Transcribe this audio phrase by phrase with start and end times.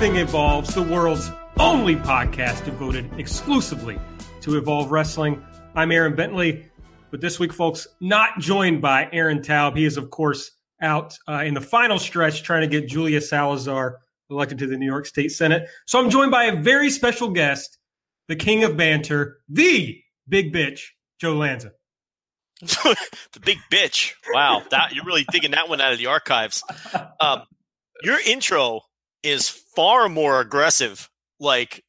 [0.00, 3.98] Everything Evolves, the world's only podcast devoted exclusively
[4.40, 5.44] to Evolve Wrestling.
[5.74, 6.70] I'm Aaron Bentley,
[7.10, 9.76] but this week, folks, not joined by Aaron Taub.
[9.76, 13.98] He is, of course, out uh, in the final stretch trying to get Julia Salazar
[14.30, 15.68] elected to the New York State Senate.
[15.86, 17.76] So I'm joined by a very special guest,
[18.26, 20.80] the king of banter, the big bitch,
[21.20, 21.72] Joe Lanza.
[22.62, 24.14] the big bitch.
[24.32, 26.64] Wow, that you're really digging that one out of the archives.
[27.20, 27.42] Um,
[28.02, 28.80] your intro
[29.22, 31.84] is far more aggressive, like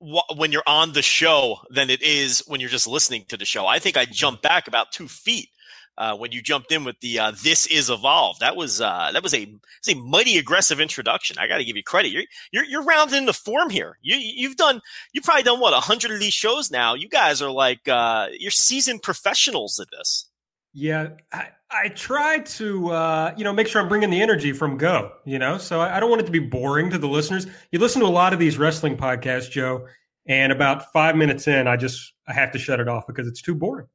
[0.00, 3.44] wh- when you're on the show, than it is when you're just listening to the
[3.44, 3.66] show.
[3.66, 5.48] I think I jumped back about two feet
[5.96, 9.22] uh, when you jumped in with the uh, "This is evolved." That was uh, that
[9.22, 11.38] was a was a mighty aggressive introduction.
[11.38, 12.10] I got to give you credit.
[12.10, 13.98] You're you're you're rounding into form here.
[14.02, 14.80] You you've done
[15.12, 16.94] you've probably done what a hundred of these shows now.
[16.94, 20.28] You guys are like uh, you're seasoned professionals at this.
[20.74, 24.76] Yeah, I, I try to uh, you know make sure I'm bringing the energy from
[24.76, 25.12] Go.
[25.24, 27.46] You know, so I, I don't want it to be boring to the listeners.
[27.70, 29.86] You listen to a lot of these wrestling podcasts, Joe,
[30.26, 33.40] and about five minutes in, I just I have to shut it off because it's
[33.40, 33.86] too boring.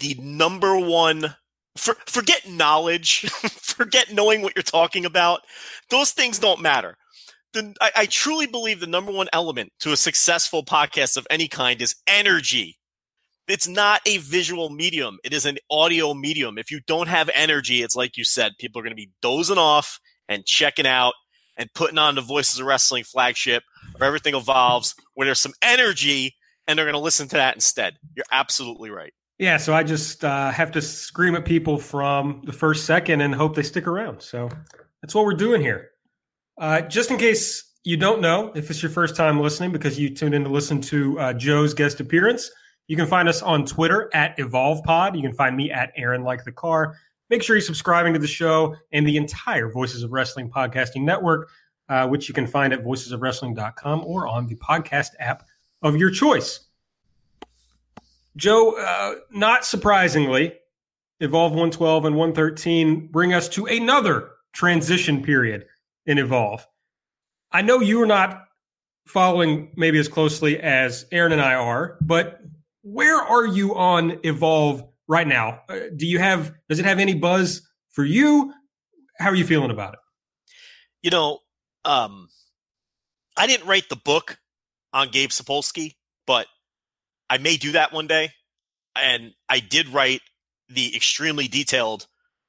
[0.00, 1.34] The number one
[1.76, 5.42] for, forget knowledge, forget knowing what you're talking about.
[5.90, 6.96] Those things don't matter.
[7.52, 11.46] The, I, I truly believe the number one element to a successful podcast of any
[11.46, 12.78] kind is energy
[13.48, 15.18] it's not a visual medium.
[15.24, 16.58] It is an audio medium.
[16.58, 19.58] If you don't have energy, it's like you said, people are going to be dozing
[19.58, 21.14] off and checking out
[21.56, 23.62] and putting on the Voices of Wrestling flagship
[23.98, 27.94] or Everything Evolves where there's some energy and they're going to listen to that instead.
[28.14, 29.12] You're absolutely right.
[29.38, 33.34] Yeah, so I just uh, have to scream at people from the first second and
[33.34, 34.20] hope they stick around.
[34.22, 34.50] So
[35.00, 35.90] that's what we're doing here.
[36.58, 40.14] Uh, just in case you don't know, if it's your first time listening because you
[40.14, 42.50] tuned in to listen to uh, Joe's guest appearance,
[42.90, 45.14] you can find us on Twitter at EvolvePod.
[45.14, 46.96] You can find me at Aaron Like the Car.
[47.28, 51.50] Make sure you're subscribing to the show and the entire Voices of Wrestling podcasting network,
[51.88, 55.46] uh, which you can find at voicesofwrestling.com or on the podcast app
[55.82, 56.66] of your choice.
[58.36, 60.54] Joe, uh, not surprisingly,
[61.20, 65.64] Evolve 112 and 113 bring us to another transition period
[66.06, 66.66] in Evolve.
[67.52, 68.48] I know you are not
[69.06, 72.40] following maybe as closely as Aaron and I are, but
[72.82, 75.60] where are you on Evolve right now?
[75.68, 78.52] Uh, do you have does it have any buzz for you?
[79.18, 80.00] How are you feeling about it?
[81.02, 81.38] You know,
[81.84, 82.28] um,
[83.36, 84.38] I didn't write the book
[84.92, 85.96] on Gabe Sapolsky,
[86.26, 86.46] but
[87.28, 88.30] I may do that one day.
[88.96, 90.20] And I did write
[90.68, 92.06] the extremely detailed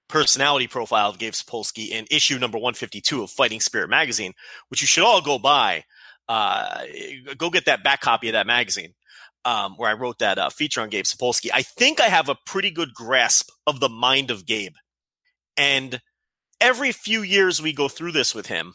[0.07, 4.33] personality profile of Gabe Sapolsky in issue number 152 of Fighting Spirit magazine,
[4.69, 5.83] which you should all go buy.
[6.27, 6.83] Uh,
[7.37, 8.93] go get that back copy of that magazine
[9.45, 12.37] um, where I wrote that uh, feature on Gabe Sapolsky, I think I have a
[12.45, 14.75] pretty good grasp of the mind of Gabe.
[15.57, 16.01] And
[16.59, 18.73] every few years we go through this with him,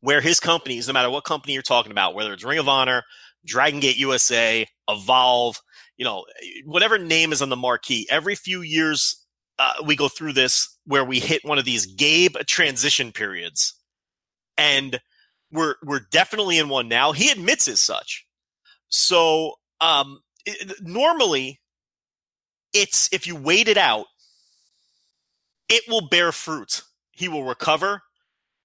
[0.00, 3.02] where his companies, no matter what company you're talking about, whether it's Ring of Honor,
[3.44, 5.60] Dragon Gate USA, Evolve,
[5.96, 6.24] you know,
[6.64, 9.24] whatever name is on the marquee, every few years
[9.58, 13.74] uh, we go through this where we hit one of these Gabe transition periods.
[14.56, 15.00] And
[15.50, 17.12] we're we're definitely in one now.
[17.12, 18.26] He admits as such.
[18.88, 21.60] So um, it, normally,
[22.72, 24.06] it's if you wait it out,
[25.68, 26.82] it will bear fruit.
[27.10, 28.02] He will recover.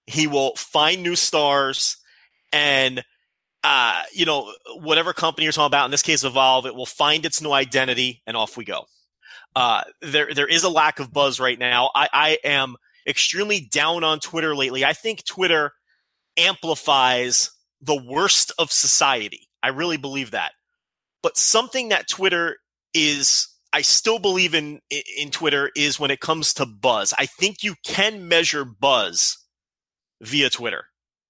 [0.06, 1.98] He will find new stars,
[2.54, 3.04] and
[3.64, 5.86] uh, you know whatever company you're talking about.
[5.86, 8.86] In this case, Evolve, it will find its new identity, and off we go.
[9.56, 11.90] Uh, there, there is a lack of buzz right now.
[11.96, 12.76] I, I am
[13.08, 14.86] extremely down on Twitter lately.
[14.86, 15.74] I think Twitter
[16.38, 17.50] amplifies
[17.82, 19.50] the worst of society.
[19.64, 20.52] I really believe that.
[21.28, 22.56] But something that Twitter
[22.94, 24.80] is I still believe in
[25.18, 27.14] in Twitter is when it comes to buzz.
[27.20, 29.38] I think you can measure buzz
[30.22, 30.86] via Twitter.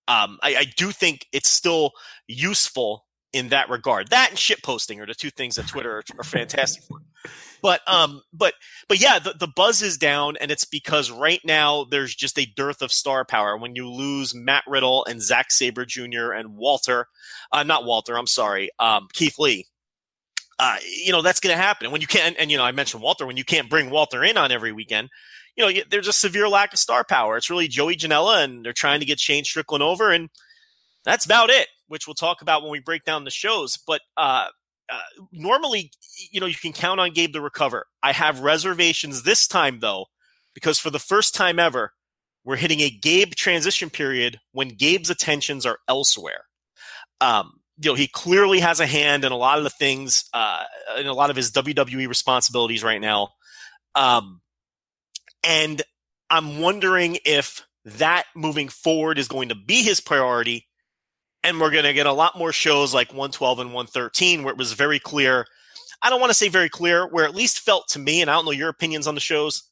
[0.07, 1.93] Um, I, I, do think it's still
[2.27, 4.11] useful in that regard.
[4.11, 6.99] That and shit posting are the two things that Twitter are, are fantastic for.
[7.63, 8.53] But um, but
[8.87, 12.45] but yeah, the, the buzz is down, and it's because right now there's just a
[12.45, 13.57] dearth of star power.
[13.57, 16.33] When you lose Matt Riddle and Zack Sabre Jr.
[16.33, 17.07] and Walter,
[17.51, 19.65] uh, not Walter, I'm sorry, um, Keith Lee.
[20.59, 22.35] Uh, you know that's going to happen when you can't.
[22.39, 23.25] And you know, I mentioned Walter.
[23.25, 25.09] When you can't bring Walter in on every weekend,
[25.55, 27.37] you know, there's a severe lack of star power.
[27.37, 30.29] It's really Joey Janela, and they're trying to get Shane Strickland over, and
[31.05, 31.67] that's about it.
[31.87, 33.77] Which we'll talk about when we break down the shows.
[33.77, 34.47] But uh,
[34.91, 34.99] uh,
[35.31, 35.91] normally,
[36.31, 37.85] you know, you can count on Gabe to recover.
[38.01, 40.05] I have reservations this time, though,
[40.53, 41.93] because for the first time ever,
[42.43, 46.45] we're hitting a Gabe transition period when Gabe's attentions are elsewhere.
[47.19, 50.63] Um, you know, he clearly has a hand in a lot of the things, uh,
[50.97, 53.29] in a lot of his WWE responsibilities right now.
[53.93, 54.41] Um,
[55.43, 55.81] and
[56.29, 60.67] I'm wondering if that moving forward is going to be his priority
[61.43, 64.57] and we're going to get a lot more shows like 112 and 113 where it
[64.57, 65.45] was very clear.
[66.01, 68.33] I don't want to say very clear, where at least felt to me, and I
[68.33, 69.63] don't know your opinions on the shows,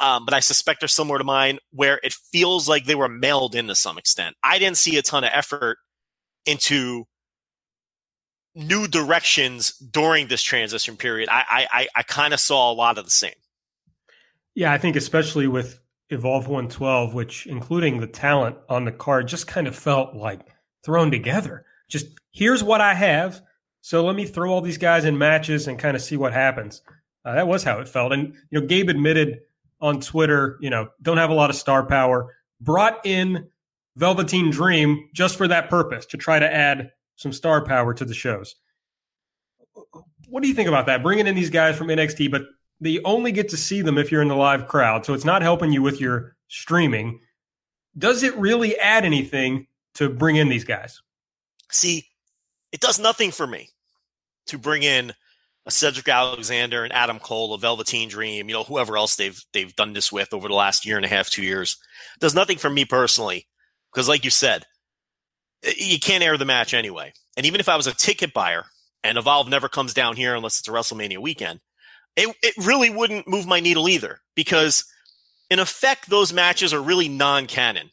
[0.00, 3.54] um, but I suspect they're similar to mine, where it feels like they were mailed
[3.54, 4.36] in to some extent.
[4.42, 5.78] I didn't see a ton of effort
[6.46, 7.04] into
[8.54, 11.28] new directions during this transition period.
[11.30, 13.32] I I, I kind of saw a lot of the same.
[14.54, 19.46] Yeah, I think especially with Evolve 112, which including the talent on the card, just
[19.46, 20.40] kind of felt like
[20.84, 21.64] thrown together.
[21.88, 23.40] Just here's what I have.
[23.80, 26.82] So let me throw all these guys in matches and kind of see what happens.
[27.24, 28.12] Uh, that was how it felt.
[28.12, 29.40] And, you know, Gabe admitted
[29.80, 33.48] on Twitter, you know, don't have a lot of star power, brought in
[33.96, 36.92] Velveteen Dream just for that purpose to try to add
[37.22, 38.56] some star power to the shows.
[40.28, 41.02] What do you think about that?
[41.02, 42.42] Bringing in these guys from NXT, but
[42.80, 45.06] they only get to see them if you're in the live crowd.
[45.06, 47.20] So it's not helping you with your streaming.
[47.96, 51.00] Does it really add anything to bring in these guys?
[51.70, 52.06] See,
[52.72, 53.68] it does nothing for me
[54.46, 55.12] to bring in
[55.64, 59.76] a Cedric Alexander and Adam Cole, a Velveteen Dream, you know, whoever else they've they've
[59.76, 61.76] done this with over the last year and a half, two years.
[62.16, 63.46] It does nothing for me personally,
[63.92, 64.64] because like you said,
[65.62, 67.12] you can't air the match anyway.
[67.36, 68.64] And even if I was a ticket buyer
[69.04, 71.60] and Evolve never comes down here unless it's a WrestleMania weekend,
[72.16, 74.84] it it really wouldn't move my needle either, because
[75.50, 77.90] in effect those matches are really non-canon.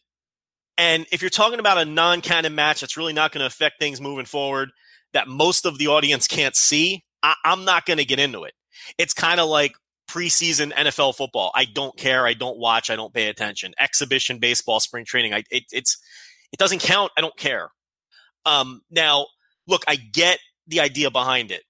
[0.78, 3.80] And if you're talking about a non canon match that's really not going to affect
[3.80, 4.72] things moving forward,
[5.14, 8.54] that most of the audience can't see, I- am not going to get into it.
[8.98, 9.74] It's kind of like
[10.10, 11.52] preseason NFL football.
[11.54, 12.26] I don't care.
[12.26, 12.90] I don't watch.
[12.90, 13.74] I don't pay attention.
[13.80, 15.34] Exhibition baseball, spring training.
[15.34, 15.98] I, it, it's,
[16.52, 17.12] it doesn't count.
[17.18, 17.70] I don't care.
[18.46, 19.28] Um, now,
[19.68, 21.64] look, I get the idea behind it.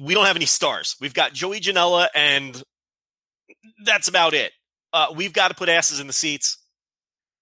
[0.00, 0.96] We don't have any stars.
[1.00, 2.62] We've got Joey Janela, and
[3.84, 4.52] that's about it.
[4.92, 6.58] Uh, we've got to put asses in the seats.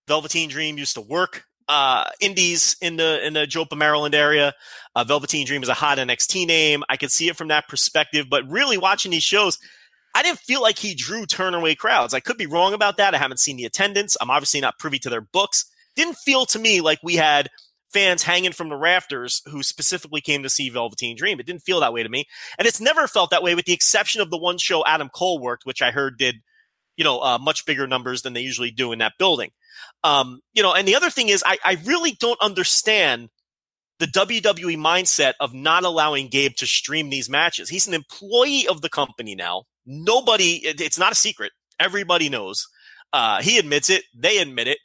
[0.09, 4.53] Velveteen Dream used to work uh, indies in the in the Jopa, Maryland area.
[4.95, 6.83] Uh, Velveteen Dream is a hot NXT name.
[6.89, 9.59] I could see it from that perspective, but really watching these shows,
[10.15, 12.15] I didn't feel like he drew turnaway crowds.
[12.15, 13.15] I could be wrong about that.
[13.15, 14.17] I haven't seen the attendance.
[14.21, 15.65] I'm obviously not privy to their books.
[15.96, 17.49] Didn't feel to me like we had
[17.93, 21.38] fans hanging from the rafters who specifically came to see Velveteen Dream.
[21.38, 22.25] It didn't feel that way to me.
[22.58, 25.38] And it's never felt that way with the exception of the one show Adam Cole
[25.38, 26.37] worked, which I heard did,
[26.96, 29.50] you know, uh, much bigger numbers than they usually do in that building.
[30.02, 33.31] Um, you know, and the other thing is, I, I really don't understand
[34.00, 37.69] the WWE mindset of not allowing Gabe to stream these matches.
[37.69, 39.64] He's an employee of the company now.
[39.87, 41.52] Nobody, it, it's not a secret.
[41.79, 42.67] Everybody knows.
[43.12, 44.02] Uh, he admits it.
[44.17, 44.79] They admit it.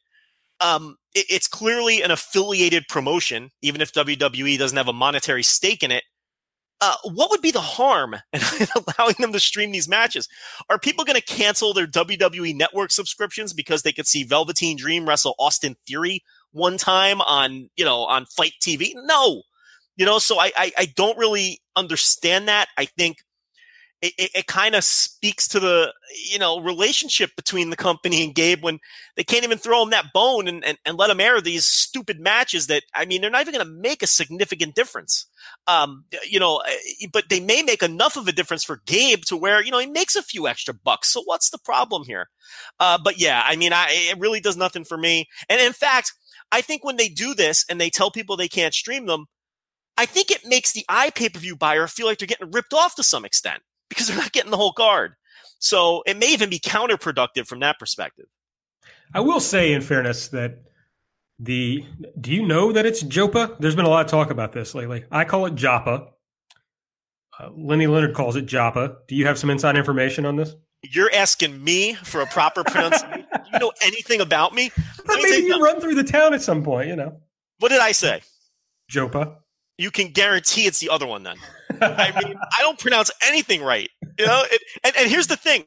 [0.62, 1.26] Um, it.
[1.30, 6.04] It's clearly an affiliated promotion, even if WWE doesn't have a monetary stake in it.
[6.82, 8.42] Uh, what would be the harm in
[8.76, 10.30] allowing them to stream these matches?
[10.70, 15.08] Are people going to cancel their WWE Network subscriptions because they could see Velveteen Dream
[15.08, 18.94] wrestle Austin Theory one time on you know on FITE TV?
[18.96, 19.44] No,
[19.98, 20.20] you know.
[20.20, 22.70] So I I, I don't really understand that.
[22.78, 23.18] I think
[24.02, 25.94] it, it, it kind of speaks to the
[26.30, 28.80] you know relationship between the company and Gabe when
[29.16, 32.20] they can't even throw him that bone and, and, and let him air these stupid
[32.20, 35.26] matches that I mean they're not even going to make a significant difference.
[35.68, 39.36] Um, you know, eh, but they may make enough of a difference for Gabe to
[39.36, 41.10] where you know he makes a few extra bucks.
[41.10, 42.30] So what's the problem here?
[42.80, 45.28] Uh, but yeah, I mean, I, it really does nothing for me.
[45.50, 46.14] And in fact,
[46.52, 49.26] I think when they do this and they tell people they can't stream them,
[49.98, 52.96] I think it makes the iPay per view buyer feel like they're getting ripped off
[52.96, 55.14] to some extent because they're not getting the whole card.
[55.60, 58.28] So it may even be counterproductive from that perspective.
[59.14, 60.60] I will say, in fairness, that
[61.40, 61.86] the
[62.20, 63.58] do you know that it's Jopa?
[63.60, 65.04] There's been a lot of talk about this lately.
[65.12, 66.08] I call it Joppa.
[67.40, 68.98] Uh, Lenny Leonard calls it Joppa.
[69.08, 70.56] Do you have some inside information on this?
[70.84, 73.26] You're asking me for a proper pronunciation.
[73.32, 74.72] do you know anything about me?
[75.06, 76.88] maybe you run through the town at some point.
[76.88, 77.20] You know.
[77.60, 78.22] What did I say?
[78.90, 79.36] Jopa.
[79.78, 81.38] you can guarantee it's the other one then.
[81.82, 83.90] I mean, I don't pronounce anything right.
[84.18, 85.64] You know, it, and, and here's the thing.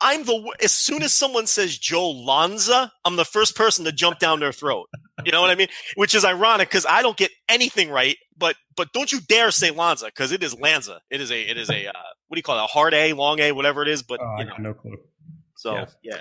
[0.00, 4.18] I'm the as soon as someone says Joe Lanza, I'm the first person to jump
[4.18, 4.88] down their throat.
[5.24, 5.68] You know what I mean?
[5.94, 8.16] Which is ironic because I don't get anything right.
[8.36, 11.00] But but don't you dare say Lanza because it is Lanza.
[11.10, 11.92] It is a it is a uh,
[12.28, 12.64] what do you call it?
[12.64, 14.02] A hard A, long A, whatever it is.
[14.02, 14.98] But Oh, I you know, got no clue.
[15.56, 15.86] so yeah.
[16.02, 16.20] yeah.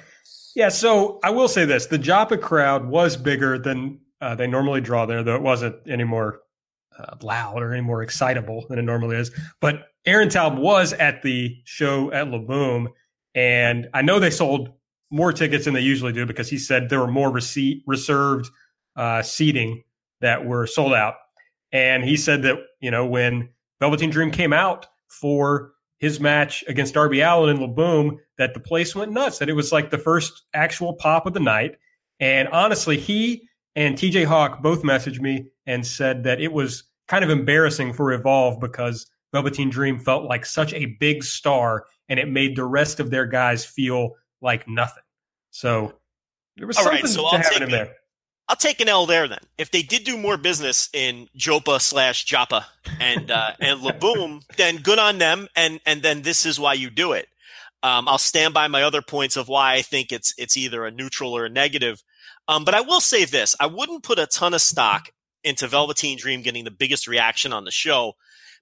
[0.56, 4.80] Yeah, so I will say this: the Joppa crowd was bigger than uh, they normally
[4.80, 6.40] draw there, though it wasn't any more
[7.00, 9.32] uh, loud or any more excitable than it normally is.
[9.62, 12.90] But Aaron Taub was at the show at La Boom,
[13.34, 14.70] and I know they sold
[15.12, 18.50] more tickets than they usually do because he said there were more receipt reserved
[18.96, 19.84] uh, seating
[20.22, 21.16] that were sold out,
[21.72, 23.50] and he said that you know when
[23.80, 28.60] Velveteen Dream came out for his match against Darby Allin in La Boom that the
[28.60, 29.40] place went nuts.
[29.40, 31.78] That it was like the first actual pop of the night.
[32.20, 37.24] And honestly, he and TJ Hawk both messaged me and said that it was kind
[37.24, 42.30] of embarrassing for Evolve because Velveteen Dream felt like such a big star and it
[42.30, 45.04] made the rest of their guys feel like nothing.
[45.52, 45.94] So
[46.58, 47.72] there was All something right, so to I'll him it.
[47.72, 47.96] there.
[48.48, 49.40] I'll take an L there then.
[49.58, 52.68] If they did do more business in Jopa slash Joppa
[53.00, 55.48] and uh, and La Boom, then good on them.
[55.56, 57.28] And and then this is why you do it.
[57.82, 60.92] Um, I'll stand by my other points of why I think it's it's either a
[60.92, 62.04] neutral or a negative.
[62.48, 65.10] Um, but I will say this: I wouldn't put a ton of stock
[65.44, 68.14] into Velveteen Dream getting the biggest reaction on the show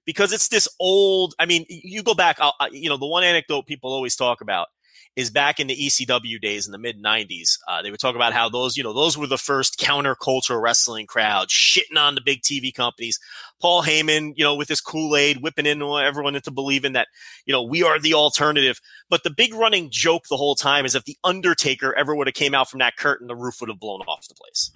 [0.04, 1.34] because it's this old.
[1.38, 2.38] I mean, you go back.
[2.40, 4.68] I'll, you know, the one anecdote people always talk about
[5.16, 7.58] is back in the ECW days in the mid '90s.
[7.68, 11.06] Uh, they would talk about how those, you know, those were the first counterculture wrestling
[11.06, 13.18] crowd, shitting on the big TV companies.
[13.60, 17.08] Paul Heyman, you know, with his Kool Aid, whipping in everyone into believing that,
[17.46, 18.80] you know, we are the alternative.
[19.08, 22.34] But the big running joke the whole time is if the Undertaker ever would have
[22.34, 24.70] came out from that curtain, the roof would have blown off the place.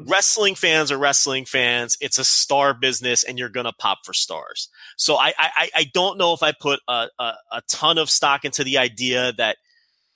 [0.08, 1.96] wrestling fans are wrestling fans.
[2.00, 4.68] It's a star business, and you're gonna pop for stars.
[4.96, 8.44] So I I, I don't know if I put a, a, a ton of stock
[8.44, 9.56] into the idea that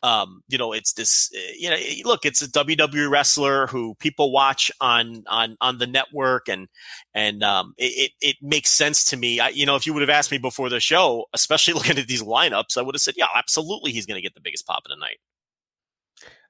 [0.02, 4.30] um, you know, it's this, uh, you know, look, it's a WWE wrestler who people
[4.30, 6.68] watch on, on, on the network and,
[7.14, 9.40] and, um, it, it, makes sense to me.
[9.40, 12.06] I, you know, if you would have asked me before the show, especially looking at
[12.06, 13.92] these lineups, I would have said, yeah, absolutely.
[13.92, 15.18] He's going to get the biggest pop of the night.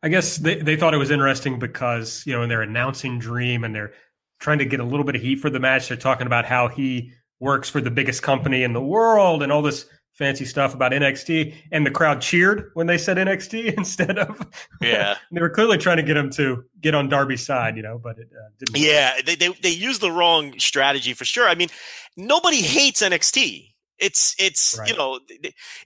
[0.02, 3.64] I guess they, they thought it was interesting because, you know, when they're announcing Dream
[3.64, 3.92] and they're
[4.38, 6.68] trying to get a little bit of heat for the match, they're talking about how
[6.68, 9.86] he works for the biggest company in the world and all this
[10.16, 11.54] fancy stuff about NXT.
[11.72, 14.40] And the crowd cheered when they said NXT instead of.
[14.80, 15.16] Yeah.
[15.32, 18.18] they were clearly trying to get him to get on Darby's side, you know, but
[18.18, 18.76] it uh, didn't.
[18.76, 19.14] Yeah.
[19.24, 21.48] They, they, they used the wrong strategy for sure.
[21.48, 21.68] I mean,
[22.16, 23.72] nobody hates NXT.
[23.98, 24.90] It's, it's, Right.
[24.90, 25.20] you know,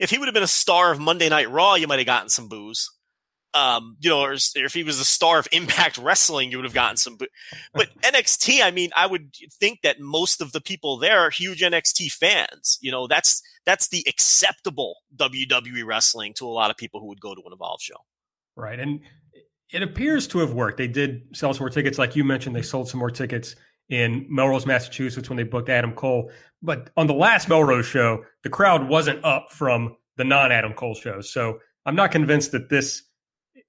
[0.01, 2.29] if he would have been a star of Monday Night Raw, you might have gotten
[2.29, 2.91] some boos.
[3.53, 6.75] Um, you know, or, if he was a star of Impact Wrestling, you would have
[6.75, 7.17] gotten some.
[7.17, 7.27] Boo-
[7.75, 11.61] but NXT, I mean, I would think that most of the people there are huge
[11.61, 12.79] NXT fans.
[12.81, 17.21] You know, that's that's the acceptable WWE wrestling to a lot of people who would
[17.21, 17.97] go to an Evolve show.
[18.57, 18.79] Right.
[18.79, 19.01] And
[19.73, 20.79] it appears to have worked.
[20.79, 21.99] They did sell some more tickets.
[21.99, 23.57] Like you mentioned, they sold some more tickets
[23.89, 26.31] in Melrose, Massachusetts when they booked Adam Cole.
[26.63, 30.95] But on the last Melrose show, the crowd wasn't up from the non Adam Cole
[30.95, 31.33] shows.
[31.33, 33.03] So I'm not convinced that this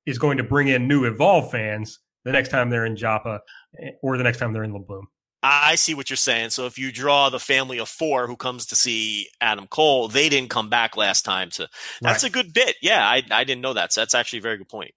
[0.06, 3.42] is going to bring in new Evolve fans the next time they're in Joppa
[3.80, 5.08] eh, or the next time they're in La Boom.
[5.44, 6.52] I see what you're saying.
[6.52, 10.30] So if you draw the family of four who comes to see Adam Cole, they
[10.30, 11.68] didn't come back last time to.
[12.02, 12.30] That's Right.
[12.30, 12.76] a good bit.
[12.82, 13.92] Yeah, I, I didn't know that.
[13.92, 14.92] So that's actually a very good point.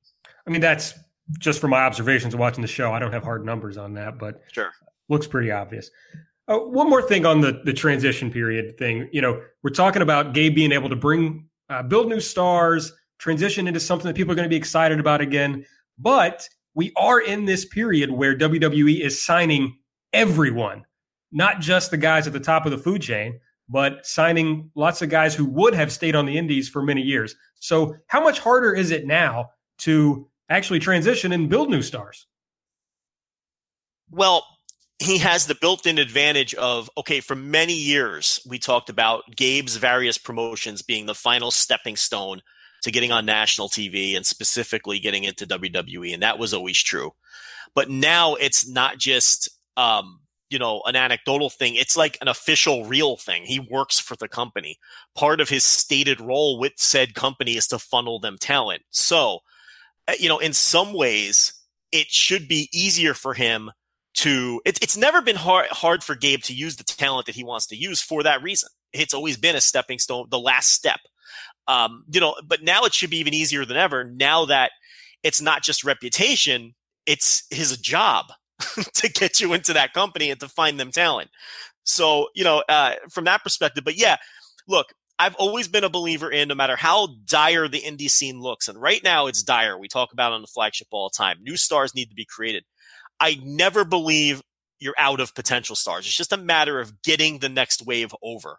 [0.46, 0.92] I mean, that's
[1.38, 2.92] just from my observations of watching the show.
[2.92, 4.70] I don't have hard numbers on that, but Sure.
[5.08, 5.90] looks pretty obvious.
[6.46, 9.08] Uh, one more thing on the the transition period thing.
[9.12, 13.66] You know, we're talking about Gabe being able to bring uh, build new stars, transition
[13.66, 15.64] into something that people are going to be excited about again.
[15.98, 19.78] But we are in this period where WWE is signing
[20.12, 20.84] everyone,
[21.32, 25.08] not just the guys at the top of the food chain, but signing lots of
[25.08, 27.34] guys who would have stayed on the indies for many years.
[27.60, 32.26] So, how much harder is it now to actually transition and build new stars?
[34.10, 34.44] Well,
[34.98, 37.20] he has the built-in advantage of okay.
[37.20, 42.42] For many years, we talked about Gabe's various promotions being the final stepping stone
[42.84, 47.12] to getting on national TV and specifically getting into WWE, and that was always true.
[47.74, 49.48] But now it's not just
[49.78, 53.44] um, you know an anecdotal thing; it's like an official, real thing.
[53.44, 54.78] He works for the company.
[55.16, 58.82] Part of his stated role with said company is to funnel them talent.
[58.90, 59.38] So,
[60.06, 61.54] uh, you know, in some ways,
[61.90, 63.70] it should be easier for him
[64.16, 67.44] to it, it's never been hard hard for Gabe to use the talent that he
[67.44, 68.68] wants to use for that reason.
[68.92, 71.00] It's always been a stepping stone, the last step.
[71.66, 74.04] Um, you know, but now it should be even easier than ever.
[74.04, 74.72] Now that
[75.22, 76.74] it's not just reputation,
[77.06, 78.26] it's his job
[78.94, 81.30] to get you into that company and to find them talent.
[81.84, 84.16] So, you know, uh, from that perspective, but yeah,
[84.68, 88.68] look, I've always been a believer in no matter how dire the indie scene looks.
[88.68, 89.78] And right now it's dire.
[89.78, 91.38] We talk about on the flagship all the time.
[91.42, 92.64] New stars need to be created.
[93.20, 94.42] I never believe
[94.80, 96.04] you're out of potential stars.
[96.04, 98.58] It's just a matter of getting the next wave over.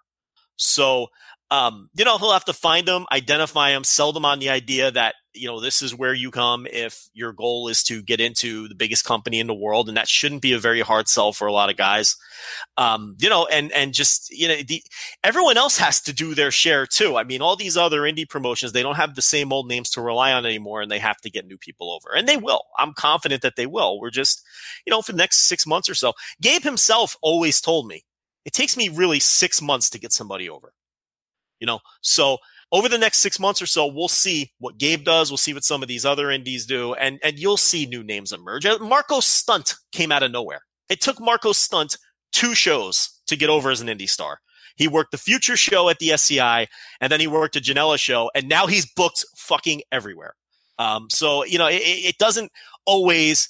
[0.55, 1.07] So
[1.51, 4.89] um, you know, he'll have to find them, identify them, sell them on the idea
[4.89, 8.67] that, you know, this is where you come if your goal is to get into
[8.67, 9.87] the biggest company in the world.
[9.87, 12.15] And that shouldn't be a very hard sell for a lot of guys.
[12.77, 14.81] Um, you know, and, and just, you know, the,
[15.23, 17.15] everyone else has to do their share too.
[17.15, 20.01] I mean, all these other indie promotions, they don't have the same old names to
[20.01, 22.63] rely on anymore and they have to get new people over and they will.
[22.79, 23.99] I'm confident that they will.
[23.99, 24.41] We're just,
[24.85, 28.03] you know, for the next six months or so, Gabe himself always told me
[28.45, 30.73] it takes me really six months to get somebody over.
[31.65, 32.37] You know, so
[32.71, 35.31] over the next six months or so, we'll see what Gabe does.
[35.31, 38.31] We'll see what some of these other indies do, and and you'll see new names
[38.31, 38.67] emerge.
[38.79, 40.61] Marco Stunt came out of nowhere.
[40.89, 41.97] It took Marco Stunt
[42.31, 44.41] two shows to get over as an indie star.
[44.75, 46.67] He worked the Future show at the SCI,
[47.01, 50.35] and then he worked a Janela show, and now he's booked fucking everywhere.
[50.77, 52.51] Um, so you know, it, it doesn't
[52.85, 53.49] always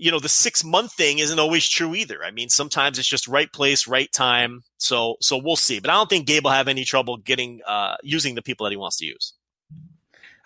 [0.00, 2.24] you know, the six month thing isn't always true either.
[2.24, 4.62] I mean, sometimes it's just right place, right time.
[4.78, 5.78] So, so we'll see.
[5.78, 8.70] But I don't think Gabe will have any trouble getting, uh, using the people that
[8.70, 9.34] he wants to use.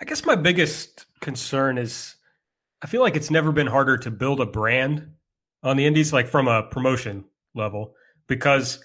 [0.01, 2.17] I guess my biggest concern is
[2.83, 5.09] I feel like it's never been harder to build a brand
[5.63, 7.95] on the indies, like from a promotion level,
[8.27, 8.83] because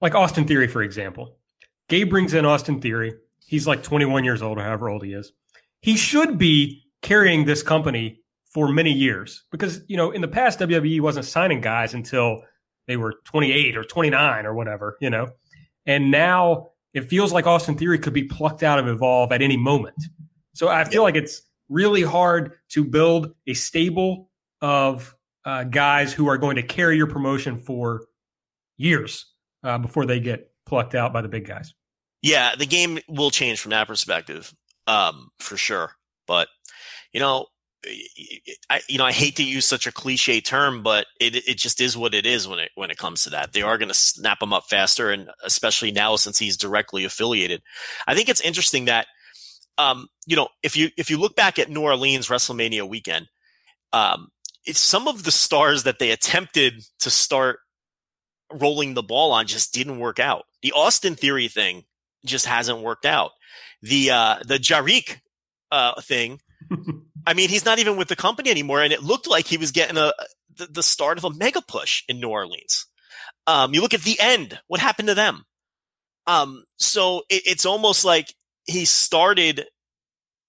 [0.00, 1.36] like Austin Theory, for example,
[1.88, 3.12] Gabe brings in Austin Theory.
[3.44, 5.32] He's like 21 years old or however old he is.
[5.80, 8.20] He should be carrying this company
[8.56, 12.40] for many years because you know in the past WWE wasn't signing guys until
[12.86, 15.28] they were 28 or 29 or whatever, you know.
[15.84, 19.58] And now it feels like Austin Theory could be plucked out of Evolve at any
[19.58, 19.96] moment.
[20.54, 24.30] So I feel like it's really hard to build a stable
[24.62, 28.06] of uh, guys who are going to carry your promotion for
[28.78, 29.26] years
[29.64, 31.74] uh, before they get plucked out by the big guys.
[32.22, 34.54] Yeah, the game will change from that perspective,
[34.86, 35.92] um, for sure.
[36.26, 36.48] But
[37.12, 37.48] you know,
[38.68, 41.80] I, you know, I hate to use such a cliche term, but it it just
[41.80, 43.52] is what it is when it when it comes to that.
[43.52, 47.62] They are going to snap him up faster, and especially now since he's directly affiliated.
[48.06, 49.06] I think it's interesting that,
[49.78, 53.28] um, you know, if you if you look back at New Orleans WrestleMania weekend,
[53.92, 54.28] um,
[54.64, 57.60] it's some of the stars that they attempted to start
[58.52, 60.44] rolling the ball on just didn't work out.
[60.62, 61.84] The Austin Theory thing
[62.24, 63.32] just hasn't worked out.
[63.82, 65.20] The uh, the Jarek
[65.70, 66.40] uh, thing
[67.26, 69.72] I mean, he's not even with the company anymore, and it looked like he was
[69.72, 70.12] getting a
[70.56, 72.86] the, the start of a mega push in New Orleans.
[73.46, 75.44] Um, you look at the end; what happened to them?
[76.26, 79.66] Um, so it, it's almost like he started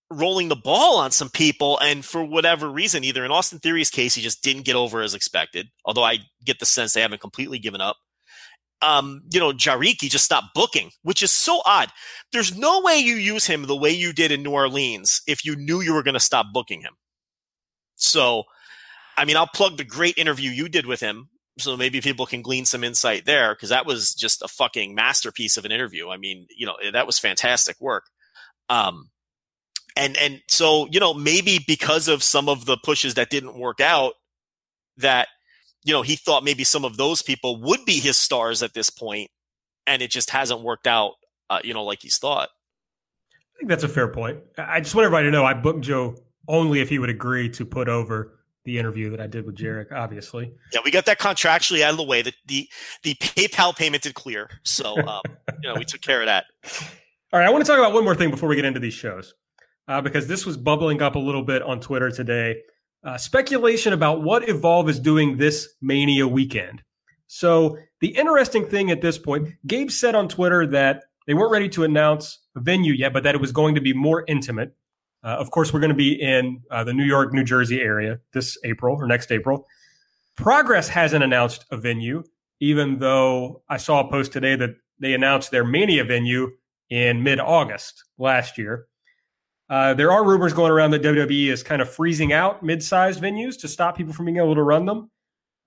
[0.10, 4.16] rolling the ball on some people, and for whatever reason, either in Austin Theory's case,
[4.16, 5.68] he just didn't get over as expected.
[5.86, 7.98] Although I get the sense they haven't completely given up,
[8.82, 11.90] um, you know, Jariki just stopped booking, which is so odd.
[12.32, 15.56] There's no way you use him the way you did in New Orleans if you
[15.56, 16.94] knew you were going to stop booking him.
[17.96, 18.44] So,
[19.18, 21.30] I mean, I'll plug the great interview you did with him.
[21.60, 25.58] So maybe people can glean some insight there because that was just a fucking masterpiece
[25.58, 26.10] of an interview.
[26.10, 28.04] I mean, you know, that was fantastic work.
[28.70, 29.10] Um,
[29.96, 33.82] and, and so, you know, maybe because of some of the pushes that didn't work
[33.82, 34.14] out,
[34.98, 35.30] that
[35.84, 38.90] you know, he thought maybe some of those people would be his stars at this
[38.90, 39.30] point,
[39.86, 41.14] and it just hasn't worked out,
[41.50, 42.50] uh, you know, like he's thought.
[43.56, 44.40] I think that's a fair point.
[44.58, 46.16] I just want everybody to know I booked Joe
[46.48, 49.92] only if he would agree to put over the interview that I did with Jarek,
[49.92, 50.54] obviously.
[50.74, 52.22] Yeah, we got that contractually out of the way.
[52.22, 52.70] The the,
[53.04, 54.50] the PayPal payment did clear.
[54.64, 55.22] So um,
[55.64, 56.46] you know, we took care of that.
[57.34, 58.94] All right, I want to talk about one more thing before we get into these
[58.94, 59.34] shows.
[59.88, 62.58] Uh, because this was bubbling up a little bit on Twitter today
[63.04, 66.82] uh, speculation about what Evolve is doing this Mania weekend.
[67.28, 71.70] So, the interesting thing at this point, Gabe said on Twitter that they weren't ready
[71.70, 74.76] to announce a venue yet, but that it was going to be more intimate.
[75.24, 78.20] Uh, of course, we're going to be in uh, the New York, New Jersey area
[78.34, 79.68] this April or next April.
[80.36, 82.24] Progress hasn't announced a venue,
[82.60, 86.52] even though I saw a post today that they announced their Mania venue
[86.90, 88.88] in mid August last year.
[89.70, 93.60] Uh, there are rumors going around that WWE is kind of freezing out mid-sized venues
[93.60, 95.12] to stop people from being able to run them.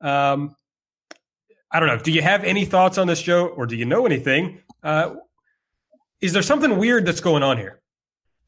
[0.00, 0.56] Um,
[1.70, 1.98] I don't know.
[1.98, 4.60] Do you have any thoughts on this, Joe, or do you know anything?
[4.82, 5.16] Uh,
[6.20, 7.80] is there something weird that's going on here?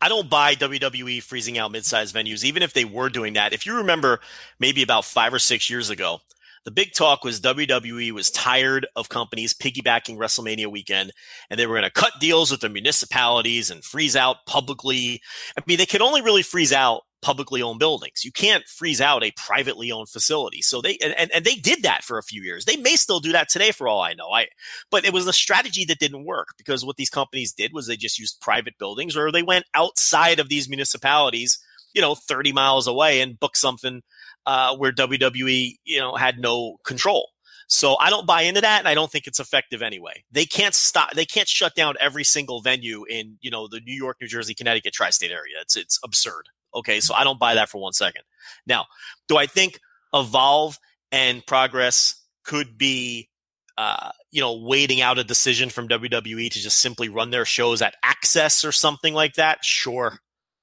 [0.00, 3.52] I don't buy WWE freezing out mid-sized venues, even if they were doing that.
[3.52, 4.20] If you remember,
[4.58, 6.20] maybe about five or six years ago,
[6.64, 11.12] the big talk was WWE was tired of companies piggybacking WrestleMania weekend
[11.50, 15.20] and they were going to cut deals with the municipalities and freeze out publicly.
[15.58, 18.24] I mean, they could only really freeze out publicly owned buildings.
[18.24, 20.60] You can't freeze out a privately owned facility.
[20.60, 22.64] So they and, and they did that for a few years.
[22.64, 24.30] They may still do that today for all I know.
[24.30, 24.48] I
[24.90, 27.96] but it was a strategy that didn't work because what these companies did was they
[27.96, 31.58] just used private buildings or they went outside of these municipalities,
[31.94, 34.02] you know, 30 miles away and booked something
[34.46, 37.28] uh, where WWE, you know, had no control.
[37.68, 40.24] So I don't buy into that, and I don't think it's effective anyway.
[40.30, 41.14] They can't stop.
[41.14, 44.52] They can't shut down every single venue in you know the New York, New Jersey,
[44.52, 45.54] Connecticut tri-state area.
[45.62, 46.48] It's it's absurd.
[46.74, 48.22] Okay, so I don't buy that for one second.
[48.66, 48.86] Now,
[49.26, 49.78] do I think
[50.12, 50.78] Evolve
[51.10, 53.30] and Progress could be,
[53.78, 57.80] uh, you know, waiting out a decision from WWE to just simply run their shows
[57.80, 59.64] at Access or something like that?
[59.64, 60.18] Sure.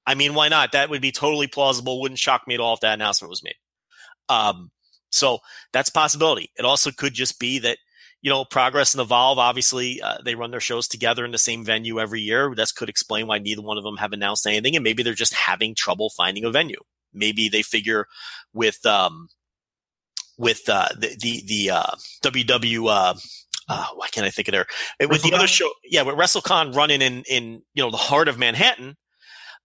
[0.06, 0.72] I mean, why not?
[0.72, 2.00] That would be totally plausible.
[2.00, 3.54] Wouldn't shock me at all if that announcement was made.
[4.30, 4.70] Um,
[5.10, 5.38] so
[5.72, 6.50] that's possibility.
[6.56, 7.78] It also could just be that
[8.22, 9.38] you know Progress and Evolve.
[9.38, 12.54] Obviously, uh, they run their shows together in the same venue every year.
[12.54, 15.34] That could explain why neither one of them have announced anything, and maybe they're just
[15.34, 16.80] having trouble finding a venue.
[17.12, 18.06] Maybe they figure
[18.52, 19.28] with um,
[20.38, 22.88] with uh, the the, the uh, WW.
[22.88, 23.14] Uh,
[23.68, 24.66] uh, why can't I think of their
[25.08, 25.70] with the other show?
[25.84, 28.96] Yeah, with WrestleCon running in in you know the heart of Manhattan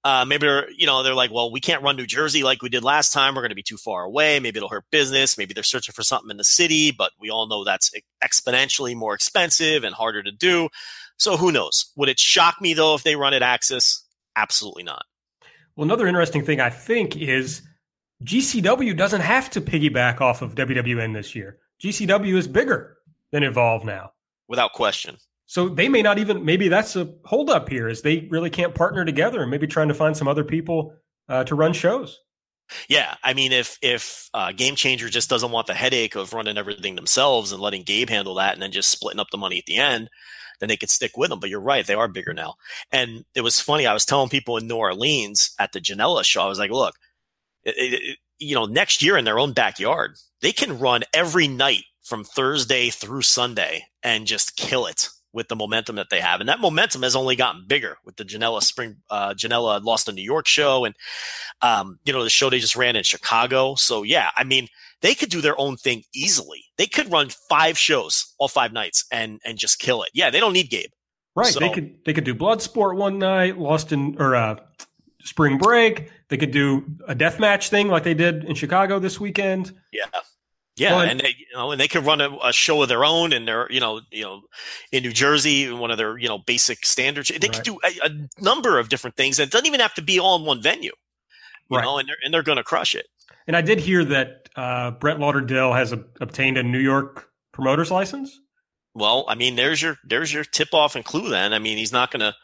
[0.05, 2.69] uh, maybe they're, you know, they're like, well, we can't run New Jersey like we
[2.69, 3.33] did last time.
[3.33, 4.39] We're going to be too far away.
[4.39, 5.35] Maybe it'll hurt business.
[5.35, 7.91] Maybe they're searching for something in the city, but we all know that's
[8.23, 10.69] exponentially more expensive and harder to do.
[11.17, 11.91] So who knows?
[11.95, 14.03] Would it shock me though if they run at Access?
[14.35, 15.05] Absolutely not.
[15.75, 17.63] Well, another interesting thing I think is
[18.23, 21.57] GCW doesn't have to piggyback off of WWN this year.
[21.83, 22.97] GCW is bigger
[23.31, 24.11] than Evolve now.
[24.47, 25.17] Without question.
[25.47, 29.05] So they may not even, maybe that's a holdup here is they really can't partner
[29.05, 30.93] together and maybe trying to find some other people
[31.29, 32.19] uh, to run shows.
[32.89, 36.57] Yeah, I mean, if if uh, Game Changer just doesn't want the headache of running
[36.57, 39.65] everything themselves and letting Gabe handle that, and then just splitting up the money at
[39.65, 40.09] the end,
[40.59, 41.39] then they could stick with them.
[41.39, 42.55] But you're right; they are bigger now.
[42.91, 43.85] And it was funny.
[43.85, 46.95] I was telling people in New Orleans at the Janela show, I was like, "Look,
[47.63, 51.83] it, it, you know, next year in their own backyard, they can run every night
[52.01, 56.39] from Thursday through Sunday and just kill it with the momentum that they have.
[56.39, 60.13] And that momentum has only gotten bigger with the Janela Spring, uh, Janela lost a
[60.13, 60.95] New York show and,
[61.61, 63.75] um, you know, the show they just ran in Chicago.
[63.75, 64.69] So yeah, I mean,
[65.01, 66.63] they could do their own thing easily.
[66.77, 70.09] They could run five shows all five nights and, and just kill it.
[70.13, 70.29] Yeah.
[70.29, 70.89] They don't need Gabe.
[71.35, 71.53] Right.
[71.53, 74.55] So, they could, they could do Bloodsport one night, lost in, or, uh,
[75.25, 76.11] spring break.
[76.29, 79.73] They could do a death match thing like they did in Chicago this weekend.
[79.91, 80.05] Yeah.
[80.77, 83.31] Yeah, and they, you know, and they could run a, a, show of their own,
[83.31, 84.41] and they're, you know, you know,
[84.91, 87.29] in New Jersey, one of their, you know, basic standards.
[87.29, 87.53] They right.
[87.53, 89.39] could do a, a, number of different things.
[89.39, 90.91] It doesn't even have to be all in one venue,
[91.69, 91.83] you right.
[91.83, 93.07] know, and they're and they're going to crush it.
[93.47, 97.89] And I did hear that uh, Brett Lauderdale has a, obtained a New York promoter's
[97.91, 98.37] license.
[98.93, 101.29] Well, I mean, there's your there's your tip off and clue.
[101.29, 102.35] Then, I mean, he's not going to.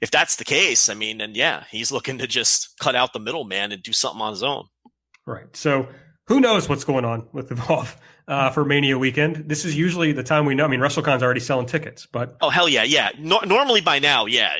[0.00, 3.20] If that's the case, I mean, then yeah, he's looking to just cut out the
[3.20, 4.66] middleman and do something on his own.
[5.26, 5.56] Right.
[5.56, 5.88] So
[6.26, 7.96] who knows what's going on with Evolve
[8.28, 9.48] uh, for Mania weekend?
[9.48, 10.64] This is usually the time we know.
[10.64, 13.10] I mean, WrestleCon's already selling tickets, but oh hell yeah, yeah.
[13.18, 14.54] No- normally by now, yeah,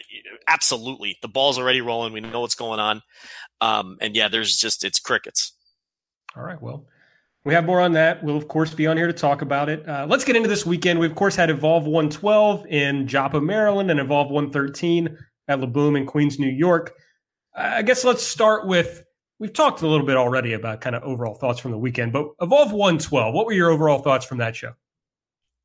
[0.46, 1.18] absolutely.
[1.22, 2.12] The ball's already rolling.
[2.12, 3.02] We know what's going on,
[3.60, 5.52] um, and yeah, there's just it's crickets.
[6.36, 6.86] All right, well.
[7.46, 8.24] We have more on that.
[8.24, 9.86] We'll, of course, be on here to talk about it.
[9.86, 10.98] Uh, let's get into this weekend.
[10.98, 15.94] We, of course, had Evolve 112 in Joppa, Maryland, and Evolve 113 at La Boom
[15.94, 16.94] in Queens, New York.
[17.54, 19.04] I guess let's start with
[19.44, 22.30] we've talked a little bit already about kind of overall thoughts from the weekend, but
[22.40, 24.72] Evolve 112, what were your overall thoughts from that show?